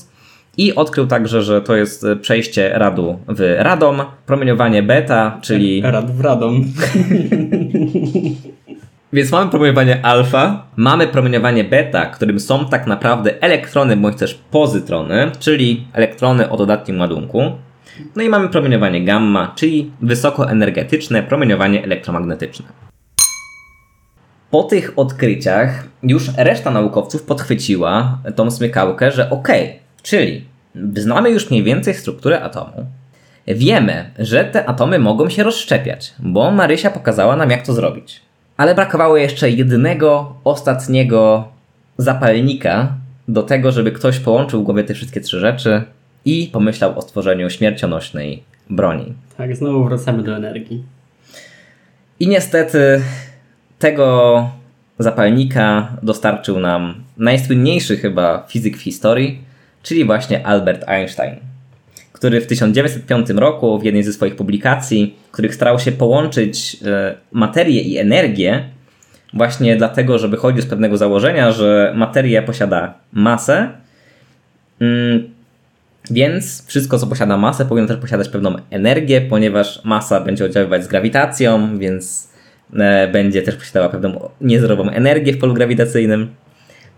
I 0.56 0.74
odkrył 0.74 1.06
także, 1.06 1.42
że 1.42 1.62
to 1.62 1.76
jest 1.76 2.06
przejście 2.20 2.70
radu 2.74 3.18
w 3.28 3.56
radom. 3.58 4.02
Promieniowanie 4.26 4.82
beta, 4.82 5.38
czyli 5.42 5.82
Rad 5.82 6.10
w 6.10 6.20
radom. 6.20 6.64
Więc 9.12 9.32
mamy 9.32 9.50
promieniowanie 9.50 10.04
alfa, 10.06 10.66
mamy 10.76 11.06
promieniowanie 11.06 11.64
beta, 11.64 12.06
którym 12.06 12.40
są 12.40 12.68
tak 12.68 12.86
naprawdę 12.86 13.42
elektrony 13.42 13.96
bądź 13.96 14.18
też 14.18 14.34
pozytrony, 14.34 15.30
czyli 15.38 15.86
elektrony 15.92 16.50
o 16.50 16.56
dodatnim 16.56 17.00
ładunku. 17.00 17.42
No 18.16 18.22
i 18.22 18.28
mamy 18.28 18.48
promieniowanie 18.48 19.04
gamma, 19.04 19.52
czyli 19.56 19.90
wysokoenergetyczne 20.02 21.22
promieniowanie 21.22 21.84
elektromagnetyczne. 21.84 22.66
Po 24.50 24.62
tych 24.62 24.92
odkryciach 24.96 25.84
już 26.02 26.30
reszta 26.36 26.70
naukowców 26.70 27.22
podchwyciła 27.22 28.18
tą 28.36 28.50
smykałkę, 28.50 29.10
że 29.10 29.30
okej, 29.30 29.78
czyli 30.02 30.44
znamy 30.94 31.30
już 31.30 31.50
mniej 31.50 31.62
więcej 31.62 31.94
strukturę 31.94 32.42
atomu. 32.42 32.86
Wiemy, 33.46 34.10
że 34.18 34.44
te 34.44 34.68
atomy 34.68 34.98
mogą 34.98 35.28
się 35.28 35.42
rozszczepiać, 35.42 36.14
bo 36.18 36.50
Marysia 36.50 36.90
pokazała 36.90 37.36
nam 37.36 37.50
jak 37.50 37.66
to 37.66 37.72
zrobić. 37.72 38.29
Ale 38.60 38.74
brakowało 38.74 39.16
jeszcze 39.16 39.50
jedynego, 39.50 40.34
ostatniego 40.44 41.48
zapalnika 41.98 42.94
do 43.28 43.42
tego, 43.42 43.72
żeby 43.72 43.92
ktoś 43.92 44.18
połączył 44.18 44.60
w 44.60 44.64
głowie 44.64 44.84
te 44.84 44.94
wszystkie 44.94 45.20
trzy 45.20 45.40
rzeczy 45.40 45.82
i 46.24 46.50
pomyślał 46.52 46.98
o 46.98 47.02
stworzeniu 47.02 47.50
śmiercionośnej 47.50 48.42
broni. 48.70 49.14
Tak, 49.36 49.56
znowu 49.56 49.84
wracamy 49.84 50.22
do 50.22 50.36
energii. 50.36 50.84
I 52.20 52.28
niestety 52.28 53.02
tego 53.78 54.48
zapalnika 54.98 55.96
dostarczył 56.02 56.58
nam 56.58 56.94
najsłynniejszy 57.16 57.96
chyba 57.96 58.46
fizyk 58.48 58.76
w 58.76 58.82
historii, 58.82 59.44
czyli 59.82 60.04
właśnie 60.04 60.46
Albert 60.46 60.88
Einstein, 60.88 61.36
który 62.20 62.40
w 62.40 62.46
1905 62.46 63.30
roku 63.30 63.78
w 63.78 63.84
jednej 63.84 64.02
ze 64.02 64.12
swoich 64.12 64.36
publikacji, 64.36 65.16
których 65.32 65.54
starał 65.54 65.78
się 65.78 65.92
połączyć 65.92 66.76
e, 66.86 67.14
materię 67.32 67.80
i 67.80 67.98
energię, 67.98 68.64
właśnie 69.34 69.76
dlatego, 69.76 70.18
że 70.18 70.28
wychodził 70.28 70.62
z 70.62 70.66
pewnego 70.66 70.96
założenia, 70.96 71.52
że 71.52 71.92
materia 71.96 72.42
posiada 72.42 72.94
masę, 73.12 73.68
mm, 74.80 75.30
więc 76.10 76.66
wszystko, 76.66 76.98
co 76.98 77.06
posiada 77.06 77.36
masę, 77.36 77.66
powinno 77.66 77.88
też 77.88 77.96
posiadać 77.96 78.28
pewną 78.28 78.56
energię, 78.70 79.20
ponieważ 79.20 79.84
masa 79.84 80.20
będzie 80.20 80.44
oddziaływać 80.44 80.84
z 80.84 80.88
grawitacją, 80.88 81.78
więc 81.78 82.32
e, 82.76 83.08
będzie 83.08 83.42
też 83.42 83.56
posiadała 83.56 83.88
pewną 83.88 84.30
niezerową 84.40 84.90
energię 84.90 85.32
w 85.32 85.38
polu 85.38 85.54
grawitacyjnym. 85.54 86.34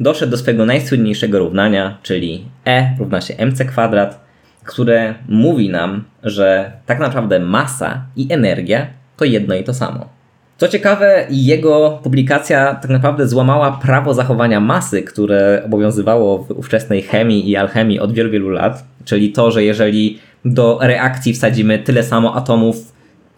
Doszedł 0.00 0.30
do 0.30 0.38
swojego 0.38 0.66
najsłynniejszego 0.66 1.38
równania, 1.38 1.98
czyli 2.02 2.44
E 2.66 2.96
równa 2.98 3.20
się 3.20 3.36
mc 3.36 3.64
kwadrat, 3.64 4.31
które 4.64 5.14
mówi 5.28 5.68
nam, 5.68 6.04
że 6.22 6.72
tak 6.86 6.98
naprawdę 6.98 7.40
masa 7.40 8.04
i 8.16 8.26
energia 8.32 8.86
to 9.16 9.24
jedno 9.24 9.54
i 9.54 9.64
to 9.64 9.74
samo. 9.74 10.08
Co 10.56 10.68
ciekawe, 10.68 11.26
jego 11.30 12.00
publikacja 12.02 12.74
tak 12.74 12.90
naprawdę 12.90 13.28
złamała 13.28 13.72
prawo 13.72 14.14
zachowania 14.14 14.60
masy, 14.60 15.02
które 15.02 15.62
obowiązywało 15.66 16.38
w 16.38 16.50
ówczesnej 16.50 17.02
chemii 17.02 17.50
i 17.50 17.56
alchemii 17.56 18.00
od 18.00 18.12
wielu, 18.12 18.30
wielu 18.30 18.48
lat. 18.48 18.84
Czyli 19.04 19.32
to, 19.32 19.50
że 19.50 19.64
jeżeli 19.64 20.18
do 20.44 20.78
reakcji 20.82 21.32
wsadzimy 21.32 21.78
tyle 21.78 22.02
samo 22.02 22.36
atomów, 22.36 22.92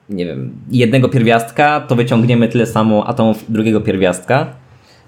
nie 0.09 0.27
wiem, 0.27 0.53
jednego 0.71 1.09
pierwiastka, 1.09 1.81
to 1.81 1.97
wyciągniemy 1.97 2.49
tyle 2.49 2.67
samo 2.67 3.07
atomów 3.07 3.45
drugiego 3.49 3.81
pierwiastka, 3.81 4.47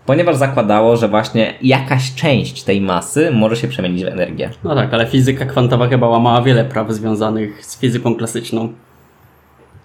ponieważ 0.07 0.37
zakładało, 0.37 0.97
że 0.97 1.09
właśnie 1.09 1.55
jakaś 1.63 2.15
część 2.15 2.63
tej 2.63 2.81
masy 2.81 3.31
może 3.31 3.57
się 3.57 3.69
przemienić 3.69 4.05
w 4.05 4.09
energię. 4.09 4.51
No 4.65 4.75
tak, 4.75 4.95
ale 4.95 5.07
fizyka 5.07 5.45
kwantowa 5.45 5.89
chyba 5.89 6.09
łamała 6.09 6.43
wiele 6.43 6.65
praw 6.65 6.93
związanych 6.93 7.67
z 7.67 7.79
fizyką 7.79 8.15
klasyczną. 8.15 8.73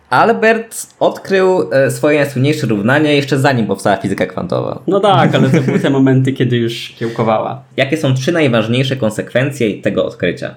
Albert 0.10 0.88
odkrył 0.99 1.69
e, 1.71 1.91
swoje 1.91 2.19
najsłynniejsze 2.19 2.67
równanie 2.67 3.15
jeszcze 3.15 3.39
zanim 3.39 3.67
powstała 3.67 3.97
fizyka 3.97 4.25
kwantowa. 4.25 4.81
No 4.88 4.99
tak, 4.99 5.36
ale 5.36 5.49
to 5.49 5.62
były 5.65 5.79
te 5.79 5.89
momenty, 5.89 6.34
kiedy 6.34 6.57
już 6.57 6.89
kiełkowała. 6.99 7.63
Jakie 7.77 7.97
są 7.97 8.13
trzy 8.13 8.31
najważniejsze 8.31 8.95
konsekwencje 8.95 9.81
tego 9.81 10.05
odkrycia? 10.05 10.55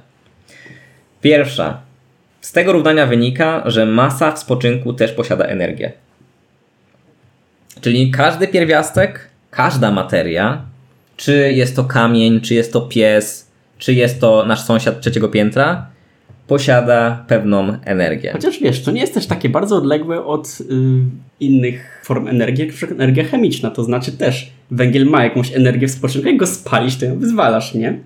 Pierwsza. 1.20 1.80
Z 2.40 2.52
tego 2.52 2.72
równania 2.72 3.06
wynika, 3.06 3.62
że 3.66 3.86
masa 3.86 4.32
w 4.32 4.38
spoczynku 4.38 4.92
też 4.92 5.12
posiada 5.12 5.44
energię. 5.44 5.92
Czyli 7.80 8.10
każdy 8.10 8.48
pierwiastek, 8.48 9.28
każda 9.56 9.90
materia, 9.90 10.62
czy 11.16 11.52
jest 11.52 11.76
to 11.76 11.84
kamień, 11.84 12.40
czy 12.40 12.54
jest 12.54 12.72
to 12.72 12.80
pies, 12.80 13.50
czy 13.78 13.94
jest 13.94 14.20
to 14.20 14.46
nasz 14.46 14.64
sąsiad 14.64 15.00
trzeciego 15.00 15.28
piętra, 15.28 15.86
posiada 16.46 17.24
pewną 17.28 17.76
energię. 17.84 18.32
Chociaż 18.32 18.60
wiesz, 18.60 18.82
to 18.82 18.90
nie 18.90 19.00
jest 19.00 19.14
też 19.14 19.26
takie 19.26 19.48
bardzo 19.48 19.76
odległe 19.76 20.24
od 20.24 20.58
y, 20.60 20.64
innych 21.40 22.00
form 22.04 22.28
energii, 22.28 22.70
jak 22.82 22.90
energia 22.90 23.24
chemiczna. 23.24 23.70
To 23.70 23.84
znaczy 23.84 24.12
też 24.12 24.52
węgiel 24.70 25.06
ma 25.06 25.24
jakąś 25.24 25.54
energię 25.54 25.88
w 25.88 25.90
spoczynku, 25.90 26.28
jak 26.28 26.36
go 26.36 26.46
spalisz, 26.46 26.96
to 26.96 27.04
ją 27.04 27.18
wyzwalasz, 27.18 27.74
nie? 27.74 27.98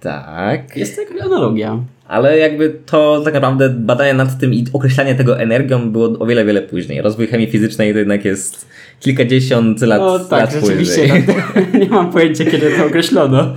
Tak. 0.00 0.76
Jest 0.76 0.96
to 0.96 1.02
jakaś 1.02 1.20
analogia. 1.20 1.78
Ale 2.08 2.38
jakby 2.38 2.76
to 2.86 3.20
tak 3.24 3.34
naprawdę 3.34 3.68
badania 3.68 4.14
nad 4.14 4.38
tym 4.38 4.54
i 4.54 4.66
określanie 4.72 5.14
tego 5.14 5.40
energią 5.40 5.90
było 5.90 6.18
o 6.18 6.26
wiele, 6.26 6.44
wiele 6.44 6.62
później. 6.62 7.02
Rozwój 7.02 7.26
chemii 7.26 7.46
fizycznej 7.46 7.92
to 7.92 7.98
jednak 7.98 8.24
jest 8.24 8.68
kilkadziesiąt 9.00 9.80
lat, 9.80 10.00
no, 10.00 10.18
tak, 10.18 10.40
lat 10.40 10.60
później. 10.60 11.24
nie 11.80 11.88
mam 11.88 12.12
pojęcia, 12.12 12.44
kiedy 12.44 12.70
to 12.70 12.86
określono. 12.86 13.54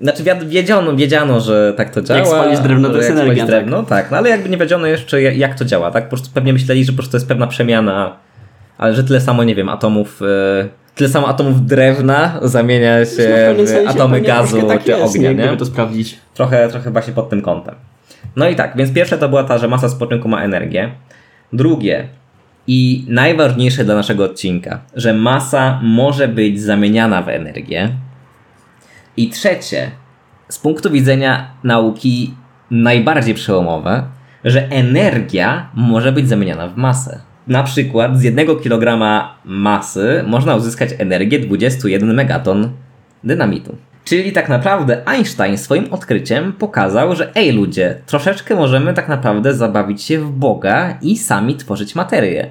Znaczy 0.00 0.22
wiedziano, 0.46 0.96
wiedziano, 0.96 1.40
że 1.40 1.74
tak 1.76 1.90
to 1.90 2.02
działa. 2.02 2.20
Jak 2.20 2.28
spalić 2.28 2.60
drewno, 2.60 2.90
to 2.90 2.96
jest 2.96 3.10
energia. 3.10 3.46
Tak. 3.46 3.46
Drewno, 3.46 3.82
tak. 3.82 3.88
tak. 3.88 4.10
no 4.10 4.16
ale 4.16 4.28
jakby 4.28 4.48
nie 4.48 4.56
wiedziano 4.56 4.86
jeszcze 4.86 5.22
jak 5.22 5.58
to 5.58 5.64
działa, 5.64 5.90
tak? 5.90 6.04
Po 6.04 6.10
prostu 6.10 6.28
pewnie 6.34 6.52
myśleli, 6.52 6.84
że 6.84 6.92
po 6.92 6.96
prostu 6.96 7.12
to 7.12 7.16
jest 7.16 7.28
pewna 7.28 7.46
przemiana, 7.46 8.16
ale 8.78 8.94
że 8.94 9.04
tyle 9.04 9.20
samo, 9.20 9.44
nie 9.44 9.54
wiem, 9.54 9.68
atomów, 9.68 10.20
e, 10.22 10.68
tyle 10.94 11.10
samo 11.10 11.28
atomów 11.28 11.66
drewna 11.66 12.38
zamienia 12.42 13.04
się 13.04 13.54
w 13.84 13.88
atomy 13.88 14.20
gazu 14.20 14.62
tak 14.62 14.84
czy 14.84 14.90
jest, 14.90 15.16
ognia, 15.16 15.32
nie? 15.32 15.56
to 15.56 15.64
sprawdzić. 15.64 16.18
Trochę, 16.34 16.68
trochę 16.68 16.90
właśnie 16.90 17.12
pod 17.12 17.30
tym 17.30 17.42
kątem. 17.42 17.74
No 18.36 18.48
i 18.48 18.56
tak, 18.56 18.76
więc 18.76 18.92
pierwsze 18.92 19.18
to 19.18 19.28
była 19.28 19.44
ta, 19.44 19.58
że 19.58 19.68
masa 19.68 19.88
spoczynku 19.88 20.28
ma 20.28 20.42
energię. 20.42 20.90
Drugie 21.52 22.08
i 22.66 23.04
najważniejsze 23.08 23.84
dla 23.84 23.94
naszego 23.94 24.24
odcinka, 24.24 24.80
że 24.94 25.14
masa 25.14 25.80
może 25.82 26.28
być 26.28 26.62
zamieniana 26.62 27.22
w 27.22 27.28
energię. 27.28 27.90
I 29.16 29.30
trzecie, 29.30 29.90
z 30.48 30.58
punktu 30.58 30.90
widzenia 30.90 31.50
nauki 31.64 32.34
najbardziej 32.70 33.34
przełomowe, 33.34 34.02
że 34.44 34.68
energia 34.68 35.68
może 35.74 36.12
być 36.12 36.28
zamieniana 36.28 36.68
w 36.68 36.76
masę. 36.76 37.20
Na 37.46 37.62
przykład 37.62 38.18
z 38.18 38.22
jednego 38.22 38.56
kilograma 38.56 39.38
masy 39.44 40.24
można 40.26 40.56
uzyskać 40.56 40.90
energię 40.98 41.38
21 41.38 42.14
megaton 42.14 42.70
dynamitu. 43.24 43.76
Czyli 44.04 44.32
tak 44.32 44.48
naprawdę 44.48 45.08
Einstein 45.08 45.58
swoim 45.58 45.92
odkryciem 45.92 46.52
pokazał, 46.52 47.16
że 47.16 47.34
ej 47.34 47.52
ludzie, 47.52 47.96
troszeczkę 48.06 48.54
możemy 48.54 48.94
tak 48.94 49.08
naprawdę 49.08 49.54
zabawić 49.54 50.02
się 50.02 50.18
w 50.18 50.30
Boga 50.30 50.98
i 51.02 51.16
sami 51.16 51.56
tworzyć 51.56 51.94
materię. 51.94 52.50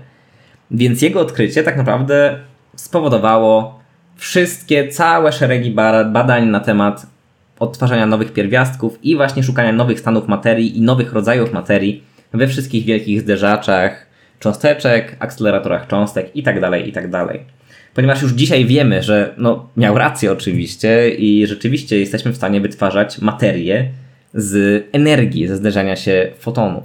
Więc 0.71 1.01
jego 1.01 1.19
odkrycie 1.19 1.63
tak 1.63 1.77
naprawdę 1.77 2.39
spowodowało 2.75 3.79
wszystkie, 4.15 4.87
całe 4.87 5.31
szeregi 5.31 5.71
badań 6.11 6.47
na 6.47 6.59
temat 6.59 7.07
odtwarzania 7.59 8.05
nowych 8.05 8.33
pierwiastków 8.33 9.03
i 9.03 9.15
właśnie 9.15 9.43
szukania 9.43 9.71
nowych 9.71 9.99
stanów 9.99 10.27
materii 10.27 10.77
i 10.77 10.81
nowych 10.81 11.13
rodzajów 11.13 11.53
materii 11.53 12.03
we 12.33 12.47
wszystkich 12.47 12.85
wielkich 12.85 13.21
zderzaczach 13.21 14.02
cząsteczek, 14.43 15.15
akceleratorach 15.19 15.87
cząstek 15.87 16.35
itd., 16.35 16.61
tak 16.61 16.85
itd. 16.85 17.09
Tak 17.11 17.37
Ponieważ 17.93 18.21
już 18.21 18.31
dzisiaj 18.31 18.65
wiemy, 18.65 19.03
że 19.03 19.33
no, 19.37 19.69
miał 19.77 19.97
rację 19.97 20.31
oczywiście 20.31 21.09
i 21.09 21.47
rzeczywiście 21.47 21.99
jesteśmy 21.99 22.31
w 22.31 22.35
stanie 22.35 22.61
wytwarzać 22.61 23.21
materię 23.21 23.89
z 24.33 24.85
energii, 24.91 25.47
ze 25.47 25.57
zderzania 25.57 25.95
się 25.95 26.31
fotonów. 26.39 26.83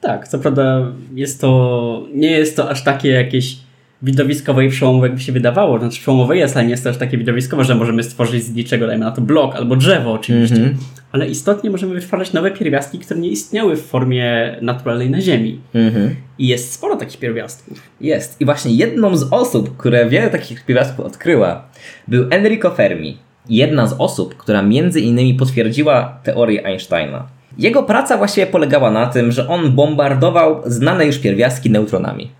Tak, 0.00 0.28
co 0.28 0.38
prawda 0.38 0.92
jest 1.14 1.40
to, 1.40 2.06
nie 2.14 2.30
jest 2.30 2.56
to 2.56 2.70
aż 2.70 2.84
takie 2.84 3.08
jakieś 3.08 3.56
widowiskowe 4.02 4.64
i 4.64 4.68
przełomowe, 4.68 5.06
jakby 5.06 5.22
się 5.22 5.32
wydawało. 5.32 5.78
Znaczy 5.78 6.00
przełomowe 6.00 6.36
jest, 6.36 6.56
ale 6.56 6.64
nie 6.64 6.70
jest 6.70 6.84
to 6.84 6.90
aż 6.90 6.96
takie 6.96 7.18
widowiskowe, 7.18 7.64
że 7.64 7.74
możemy 7.74 8.02
stworzyć 8.02 8.44
z 8.44 8.54
niczego, 8.54 8.86
dajmy 8.86 9.04
na 9.04 9.10
to 9.10 9.20
blok 9.20 9.56
albo 9.56 9.76
drzewo 9.76 10.12
oczywiście. 10.12 10.56
Mm 10.56 10.68
-hmm. 10.68 11.01
Ale 11.12 11.26
istotnie 11.26 11.70
możemy 11.70 11.94
wytwarzać 11.94 12.32
nowe 12.32 12.50
pierwiastki, 12.50 12.98
które 12.98 13.20
nie 13.20 13.28
istniały 13.28 13.76
w 13.76 13.86
formie 13.86 14.56
naturalnej 14.62 15.10
na 15.10 15.20
Ziemi. 15.20 15.60
-hmm. 15.74 16.08
I 16.38 16.46
jest 16.46 16.72
sporo 16.72 16.96
takich 16.96 17.20
pierwiastków. 17.20 17.82
Jest. 18.00 18.40
I 18.40 18.44
właśnie 18.44 18.72
jedną 18.72 19.16
z 19.16 19.32
osób, 19.32 19.76
które 19.76 20.08
wiele 20.08 20.30
takich 20.30 20.64
pierwiastków 20.64 21.06
odkryła, 21.06 21.64
był 22.08 22.26
Enrico 22.30 22.70
Fermi. 22.70 23.18
Jedna 23.48 23.86
z 23.86 23.94
osób, 23.98 24.36
która 24.36 24.62
między 24.62 25.00
innymi 25.00 25.34
potwierdziła 25.34 26.20
teorię 26.22 26.66
Einsteina. 26.66 27.28
Jego 27.58 27.82
praca 27.82 28.16
właściwie 28.16 28.46
polegała 28.46 28.90
na 28.90 29.06
tym, 29.06 29.32
że 29.32 29.48
on 29.48 29.72
bombardował 29.72 30.62
znane 30.66 31.06
już 31.06 31.18
pierwiastki 31.18 31.70
neutronami 31.70 32.30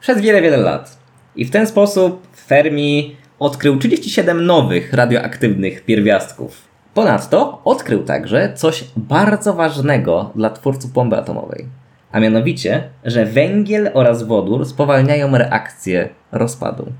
przez 0.00 0.20
wiele, 0.20 0.42
wiele 0.42 0.56
lat. 0.56 0.98
I 1.36 1.44
w 1.44 1.50
ten 1.50 1.66
sposób 1.66 2.26
Fermi 2.46 3.16
odkrył 3.38 3.78
37 3.78 4.46
nowych 4.46 4.92
radioaktywnych 4.92 5.84
pierwiastków. 5.84 6.69
Ponadto 6.94 7.60
odkrył 7.64 8.02
także 8.02 8.52
coś 8.54 8.84
bardzo 8.96 9.54
ważnego 9.54 10.30
dla 10.34 10.50
twórców 10.50 10.92
bomby 10.92 11.16
atomowej. 11.16 11.66
A 12.12 12.20
mianowicie, 12.20 12.90
że 13.04 13.26
węgiel 13.26 13.90
oraz 13.94 14.22
wodór 14.22 14.66
spowalniają 14.66 15.38
reakcję 15.38 16.08
rozpadu. 16.32 16.92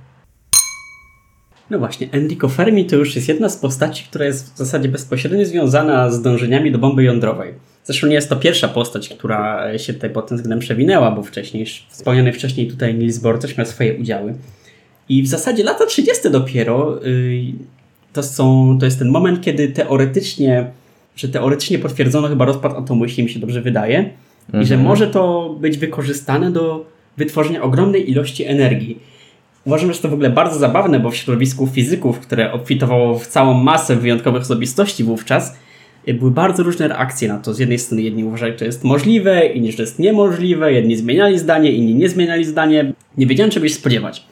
No 1.70 1.79
właśnie, 1.79 2.09
Enrico 2.12 2.48
Fermi 2.48 2.87
to 2.87 2.96
już 2.96 3.16
jest 3.16 3.29
jedna 3.29 3.48
z 3.48 3.57
postaci, 3.57 4.05
która 4.05 4.24
jest 4.24 4.55
w 4.55 4.59
zasadzie 4.59 4.88
bezpośrednio 4.88 5.44
związana 5.44 6.11
z 6.11 6.22
dążeniami 6.22 6.72
do 6.72 6.79
bomby 6.79 7.03
jądrowej. 7.03 7.55
Zresztą 7.85 8.07
nie 8.07 8.14
jest 8.14 8.29
to 8.29 8.37
pierwsza 8.37 8.68
postać, 8.68 9.09
która 9.09 9.79
się 9.79 9.94
tutaj 9.94 10.11
pod 10.11 10.29
tym 10.29 10.37
względem 10.37 10.59
przewinęła, 10.59 11.11
bo 11.11 11.22
wcześniej, 11.22 11.66
wspomniany 11.88 12.33
wcześniej 12.33 12.68
tutaj 12.68 12.94
Niels 12.94 13.18
Bohr 13.18 13.38
też 13.38 13.57
miał 13.57 13.66
swoje 13.66 13.94
udziały. 13.94 14.35
I 15.09 15.22
w 15.22 15.29
zasadzie 15.29 15.64
lata 15.64 15.87
30. 15.87 16.31
dopiero 16.31 17.00
yy, 17.05 17.79
to, 18.12 18.23
są, 18.23 18.77
to 18.81 18.85
jest 18.85 18.99
ten 18.99 19.09
moment, 19.09 19.40
kiedy 19.40 19.68
teoretycznie, 19.68 20.66
że 21.16 21.29
teoretycznie 21.29 21.79
potwierdzono 21.79 22.29
chyba 22.29 22.44
rozpad 22.44 22.79
atomu, 22.79 23.05
jeśli 23.05 23.23
mi 23.23 23.31
się 23.31 23.40
dobrze 23.40 23.62
wydaje, 23.62 24.11
mhm. 24.46 24.64
i 24.64 24.66
że 24.66 24.75
mhm. 24.75 24.88
może 24.88 25.07
to 25.07 25.55
być 25.61 25.79
wykorzystane 25.79 26.51
do 26.51 26.87
wytworzenia 27.16 27.62
ogromnej 27.62 28.11
ilości 28.11 28.44
energii. 28.44 28.99
Uważam, 29.64 29.92
że 29.92 29.99
to 29.99 30.09
w 30.09 30.14
ogóle 30.14 30.31
bardzo 30.31 30.59
zabawne, 30.59 31.01
bo 31.01 31.11
w 31.11 31.16
środowisku 31.16 31.66
fizyków, 31.66 32.18
które 32.18 32.53
obfitowało 32.53 33.18
w 33.18 33.27
całą 33.27 33.55
masę 33.55 33.96
wyjątkowych 33.96 34.42
osobistości 34.42 35.05
wówczas, 35.05 35.57
były 36.14 36.31
bardzo 36.31 36.62
różne 36.62 36.88
reakcje 36.88 37.29
na 37.29 37.38
to. 37.38 37.55
Z 37.55 37.59
jednej 37.59 37.79
strony 37.79 38.03
jedni 38.03 38.25
uważali, 38.25 38.53
że 38.53 38.59
to 38.59 38.64
jest 38.64 38.85
możliwe, 38.85 39.46
inni, 39.46 39.70
że 39.70 39.77
to 39.77 39.83
jest 39.83 39.99
niemożliwe, 39.99 40.73
jedni 40.73 40.96
zmieniali 40.96 41.38
zdanie, 41.38 41.73
inni 41.73 41.94
nie 41.94 42.09
zmieniali 42.09 42.44
zdanie. 42.44 42.92
Nie 43.18 43.27
wiedziałem, 43.27 43.51
czego 43.51 43.68
się 43.68 43.75
spodziewać. 43.75 44.27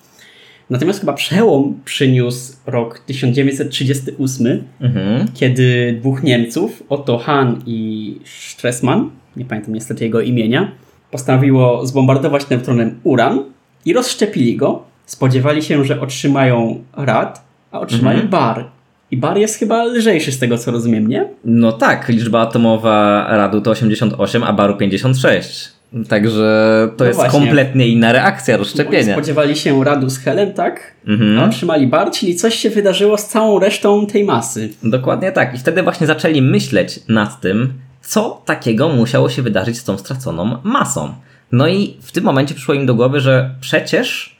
Natomiast 0.71 1.01
chyba 1.01 1.13
przełom 1.13 1.81
przyniósł 1.85 2.53
rok 2.67 2.99
1938, 2.99 4.63
Mhm. 4.81 5.27
kiedy 5.35 5.97
dwóch 6.01 6.23
Niemców, 6.23 6.83
Otto 6.89 7.19
Hahn 7.19 7.55
i 7.67 8.15
Stressmann, 8.25 9.11
nie 9.37 9.45
pamiętam 9.45 9.75
niestety 9.75 10.05
jego 10.05 10.21
imienia, 10.21 10.71
postanowiło 11.11 11.87
zbombardować 11.87 12.49
neutronem 12.49 13.01
uran 13.05 13.45
i 13.85 13.93
rozszczepili 13.93 14.57
go. 14.57 14.83
Spodziewali 15.07 15.63
się, 15.63 15.85
że 15.85 16.01
otrzymają 16.01 16.85
rad, 16.97 17.45
a 17.71 17.81
otrzymają 17.81 18.15
Mhm. 18.21 18.31
bar. 18.31 18.65
I 19.11 19.17
bar 19.17 19.39
jest 19.39 19.59
chyba 19.59 19.85
lżejszy 19.85 20.33
z 20.33 20.39
tego, 20.39 20.59
co 20.59 20.71
rozumiem, 20.71 21.07
nie? 21.09 21.29
No 21.45 21.73
tak, 21.73 22.09
liczba 22.09 22.41
atomowa 22.41 23.27
radu 23.31 23.61
to 23.61 23.71
88, 23.71 24.43
a 24.45 24.53
baru 24.53 24.77
56. 24.77 25.69
Także 26.09 26.89
to 26.97 27.05
No 27.05 27.07
jest 27.09 27.21
właśnie. 27.21 27.41
kompletnie 27.41 27.89
inna 27.89 28.13
reakcja, 28.13 28.55
Oni 28.55 28.59
rozszczepienie. 28.59 29.13
spodziewali 29.13 29.57
się 29.57 29.85
radu 29.85 30.11
z 30.11 30.19
Helen, 30.19 30.55
tak? 30.55 30.93
A 31.07 31.11
Mhm. 31.11 31.39
otrzymali 31.39 31.87
bar, 31.87 32.11
czyli 32.11 32.35
coś 32.37 32.55
się 32.55 32.71
wydarzyło 32.71 33.19
z 33.19 33.27
całą 33.27 33.59
resztą 33.59 34.07
tej 34.07 34.25
masy. 34.25 34.69
Dokładnie 34.83 35.33
tak. 35.33 35.55
I 35.55 35.59
wtedy 35.59 35.83
właśnie 35.83 36.07
zaczęli 36.07 36.43
myśleć 36.43 37.01
nad 37.09 37.41
tym, 37.41 37.73
co 38.03 38.43
takiego 38.45 38.89
musiało 38.89 39.29
się 39.29 39.43
wydarzyć 39.43 39.79
z 39.79 39.85
tą 39.85 39.99
straconą 39.99 40.57
masą. 40.63 41.15
No 41.53 41.69
i 41.69 41.97
w 42.03 42.13
tym 42.13 42.25
momencie 42.25 42.55
przyszło 42.55 42.75
im 42.75 42.87
do 42.87 42.95
głowy, 42.95 43.21
że 43.21 43.51
przecież 43.61 44.37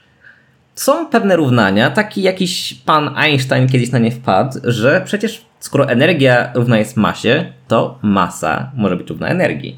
są 0.75 1.07
pewne 1.07 1.37
równania, 1.37 1.91
taki 1.91 2.23
jakiś 2.23 2.75
pan 2.75 3.11
Einstein 3.17 3.69
kiedyś 3.69 3.91
na 3.93 3.99
nie 3.99 4.11
wpadł, 4.11 4.59
że 4.65 5.03
przecież 5.05 5.45
skoro 5.61 5.89
energia 5.89 6.51
równa 6.55 6.79
jest 6.79 6.97
masie, 6.97 7.53
to 7.69 7.99
masa 8.03 8.71
może 8.77 8.97
być 8.97 9.09
równa 9.11 9.29
energii. 9.29 9.77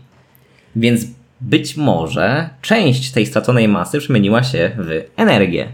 Więc 0.76 1.00
być 1.40 1.76
może 1.76 2.50
część 2.62 3.10
tej 3.10 3.26
straconej 3.26 3.68
masy 3.68 3.98
przemieniła 3.98 4.42
się 4.42 4.70
w 4.78 5.04
energię. 5.16 5.68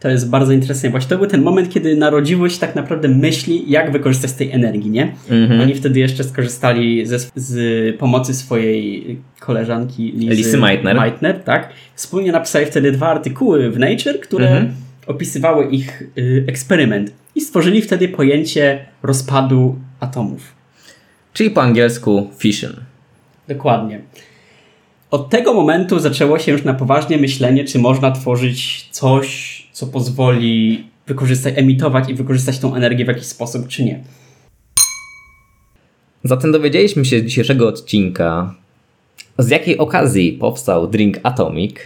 To 0.00 0.08
jest 0.08 0.30
bardzo 0.30 0.52
interesujące. 0.52 0.90
Właśnie 0.90 1.08
to 1.08 1.18
był 1.18 1.26
ten 1.26 1.42
moment, 1.42 1.70
kiedy 1.72 1.96
narodziło 1.96 2.48
się 2.48 2.58
tak 2.60 2.74
naprawdę 2.74 3.08
myśli, 3.08 3.70
jak 3.70 3.92
wykorzystać 3.92 4.32
tej 4.32 4.50
energii, 4.52 4.90
nie? 4.90 5.12
Mhm. 5.30 5.60
Oni 5.60 5.74
wtedy 5.74 6.00
jeszcze 6.00 6.24
skorzystali 6.24 7.06
ze, 7.06 7.18
z 7.34 7.96
pomocy 7.96 8.34
swojej 8.34 9.18
koleżanki 9.40 10.12
Lizy 10.12 10.34
Lisy 10.34 10.56
Meitner. 10.58 10.96
Meitner 10.96 11.40
tak? 11.44 11.68
Wspólnie 11.94 12.32
napisali 12.32 12.66
wtedy 12.66 12.92
dwa 12.92 13.08
artykuły 13.08 13.70
w 13.70 13.78
Nature, 13.78 14.20
które 14.20 14.48
Mhm. 14.48 14.74
opisywały 15.06 15.66
ich 15.70 16.02
y, 16.18 16.44
eksperyment. 16.48 17.12
I 17.34 17.40
stworzyli 17.40 17.82
wtedy 17.82 18.08
pojęcie 18.08 18.78
rozpadu 19.02 19.76
atomów. 20.00 20.52
Czyli 21.32 21.50
po 21.50 21.62
angielsku 21.62 22.30
fission. 22.38 22.72
Dokładnie. 23.48 24.00
Od 25.10 25.30
tego 25.30 25.54
momentu 25.54 25.98
zaczęło 25.98 26.38
się 26.38 26.52
już 26.52 26.64
na 26.64 26.74
poważnie 26.74 27.18
myślenie, 27.18 27.64
czy 27.64 27.78
można 27.78 28.10
tworzyć 28.10 28.88
coś, 28.90 29.58
co 29.72 29.86
pozwoli 29.86 30.84
wykorzystać, 31.06 31.54
emitować 31.56 32.08
i 32.08 32.14
wykorzystać 32.14 32.58
tą 32.58 32.74
energię 32.74 33.04
w 33.04 33.08
jakiś 33.08 33.26
sposób, 33.26 33.68
czy 33.68 33.84
nie. 33.84 34.00
Zatem 36.24 36.52
dowiedzieliśmy 36.52 37.04
się 37.04 37.20
z 37.20 37.24
dzisiejszego 37.24 37.68
odcinka, 37.68 38.54
z 39.38 39.48
jakiej 39.48 39.78
okazji 39.78 40.32
powstał 40.32 40.88
Drink 40.88 41.18
Atomic. 41.22 41.76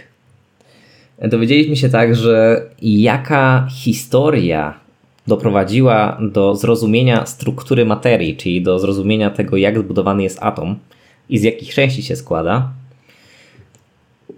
Dowiedzieliśmy 1.21 1.75
się 1.75 1.89
także, 1.89 2.65
jaka 2.81 3.67
historia 3.71 4.79
doprowadziła 5.27 6.17
do 6.21 6.55
zrozumienia 6.55 7.25
struktury 7.25 7.85
materii, 7.85 8.37
czyli 8.37 8.61
do 8.61 8.79
zrozumienia 8.79 9.29
tego, 9.29 9.57
jak 9.57 9.79
zbudowany 9.79 10.23
jest 10.23 10.39
atom 10.41 10.75
i 11.29 11.37
z 11.39 11.43
jakich 11.43 11.73
części 11.73 12.03
się 12.03 12.15
składa. 12.15 12.71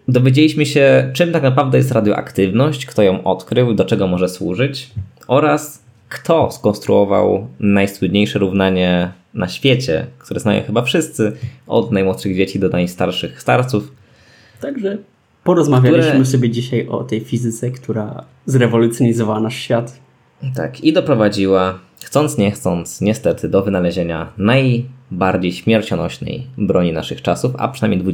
Dowiedzieliśmy 0.08 0.66
się, 0.66 1.12
czym 1.14 1.32
tak 1.32 1.44
naprawdę 1.44 1.78
jest 1.78 1.92
radioaktywność, 1.92 2.86
kto 2.86 3.02
ją 3.02 3.24
odkrył, 3.24 3.74
do 3.74 3.86
czego 3.86 4.08
może 4.08 4.30
służyć 4.30 4.92
oraz 5.28 5.84
kto 6.10 6.52
skonstruował 6.52 7.48
najsłynniejsze 7.60 8.40
równanie 8.40 9.12
na 9.34 9.48
świecie, 9.48 10.08
które 10.20 10.40
znają 10.40 10.64
chyba 10.64 10.82
wszyscy, 10.82 11.32
od 11.68 11.92
najmłodszych 11.92 12.36
dzieci 12.36 12.60
do 12.60 12.70
najstarszych 12.70 13.42
starców. 13.42 13.92
Także 14.62 14.98
porozmawialiśmy 15.44 16.12
Które- 16.12 16.26
sobie 16.26 16.50
dzisiaj 16.50 16.88
o 16.88 17.04
tej 17.04 17.22
fizyce, 17.22 17.72
która 17.72 18.24
zrewolucjonizowała 18.46 19.40
nasz 19.40 19.56
świat. 19.56 20.00
Tak, 20.56 20.84
i 20.84 20.94
doprowadziła, 20.94 21.80
chcąc 22.04 22.38
nie 22.38 22.52
chcąc, 22.52 23.02
niestety, 23.02 23.50
do 23.50 23.62
wynalezienia 23.64 24.34
najbardziej 25.12 25.54
śmiercionośnej 25.54 26.48
broni 26.58 26.94
naszych 26.94 27.22
czasów, 27.22 27.54
a 27.58 27.68
przynajmniej 27.68 28.14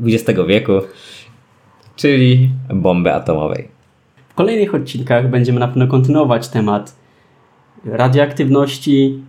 XX 0.00 0.38
wieku, 0.48 0.72
czyli 1.96 2.50
bomby 2.74 3.12
atomowej. 3.14 3.68
W 4.28 4.34
kolejnych 4.34 4.74
odcinkach 4.74 5.30
będziemy 5.30 5.60
na 5.60 5.68
pewno 5.68 5.86
kontynuować 5.86 6.48
temat 6.48 6.96
radioaktywności, 7.84 9.22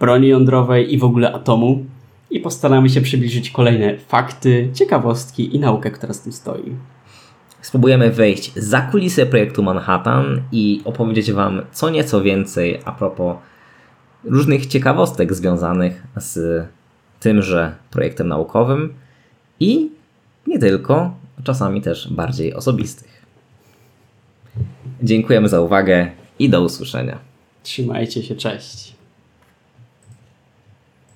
broni 0.00 0.28
jądrowej 0.28 0.94
i 0.94 0.98
w 0.98 1.04
ogóle 1.04 1.32
atomu. 1.32 1.84
I 2.30 2.40
postaramy 2.40 2.88
się 2.88 3.00
przybliżyć 3.00 3.50
kolejne 3.50 3.98
fakty, 3.98 4.70
ciekawostki 4.74 5.56
i 5.56 5.58
naukę, 5.58 5.90
która 5.90 6.12
z 6.14 6.20
tym 6.20 6.32
stoi. 6.32 6.72
Spróbujemy 7.60 8.10
wejść 8.10 8.52
za 8.54 8.80
kulisy 8.80 9.26
projektu 9.26 9.62
Manhattan 9.62 10.42
i 10.52 10.82
opowiedzieć 10.84 11.32
Wam 11.32 11.62
co 11.72 11.90
nieco 11.90 12.22
więcej 12.22 12.80
a 12.84 12.92
propos 12.92 13.36
różnych 14.24 14.66
ciekawostek 14.66 15.34
związanych 15.34 16.02
z 16.16 16.66
tymże 17.20 17.74
projektem 17.90 18.28
naukowym 18.28 18.94
i 19.60 19.90
nie 20.46 20.58
tylko, 20.58 21.14
czasami 21.44 21.82
też 21.82 22.12
bardziej 22.12 22.54
osobistych. 22.54 23.22
Dziękujemy 25.02 25.48
za 25.48 25.60
uwagę 25.60 26.10
i 26.38 26.50
do 26.50 26.62
usłyszenia. 26.62 27.18
Trzymajcie 27.62 28.22
się, 28.22 28.36
cześć. 28.36 28.99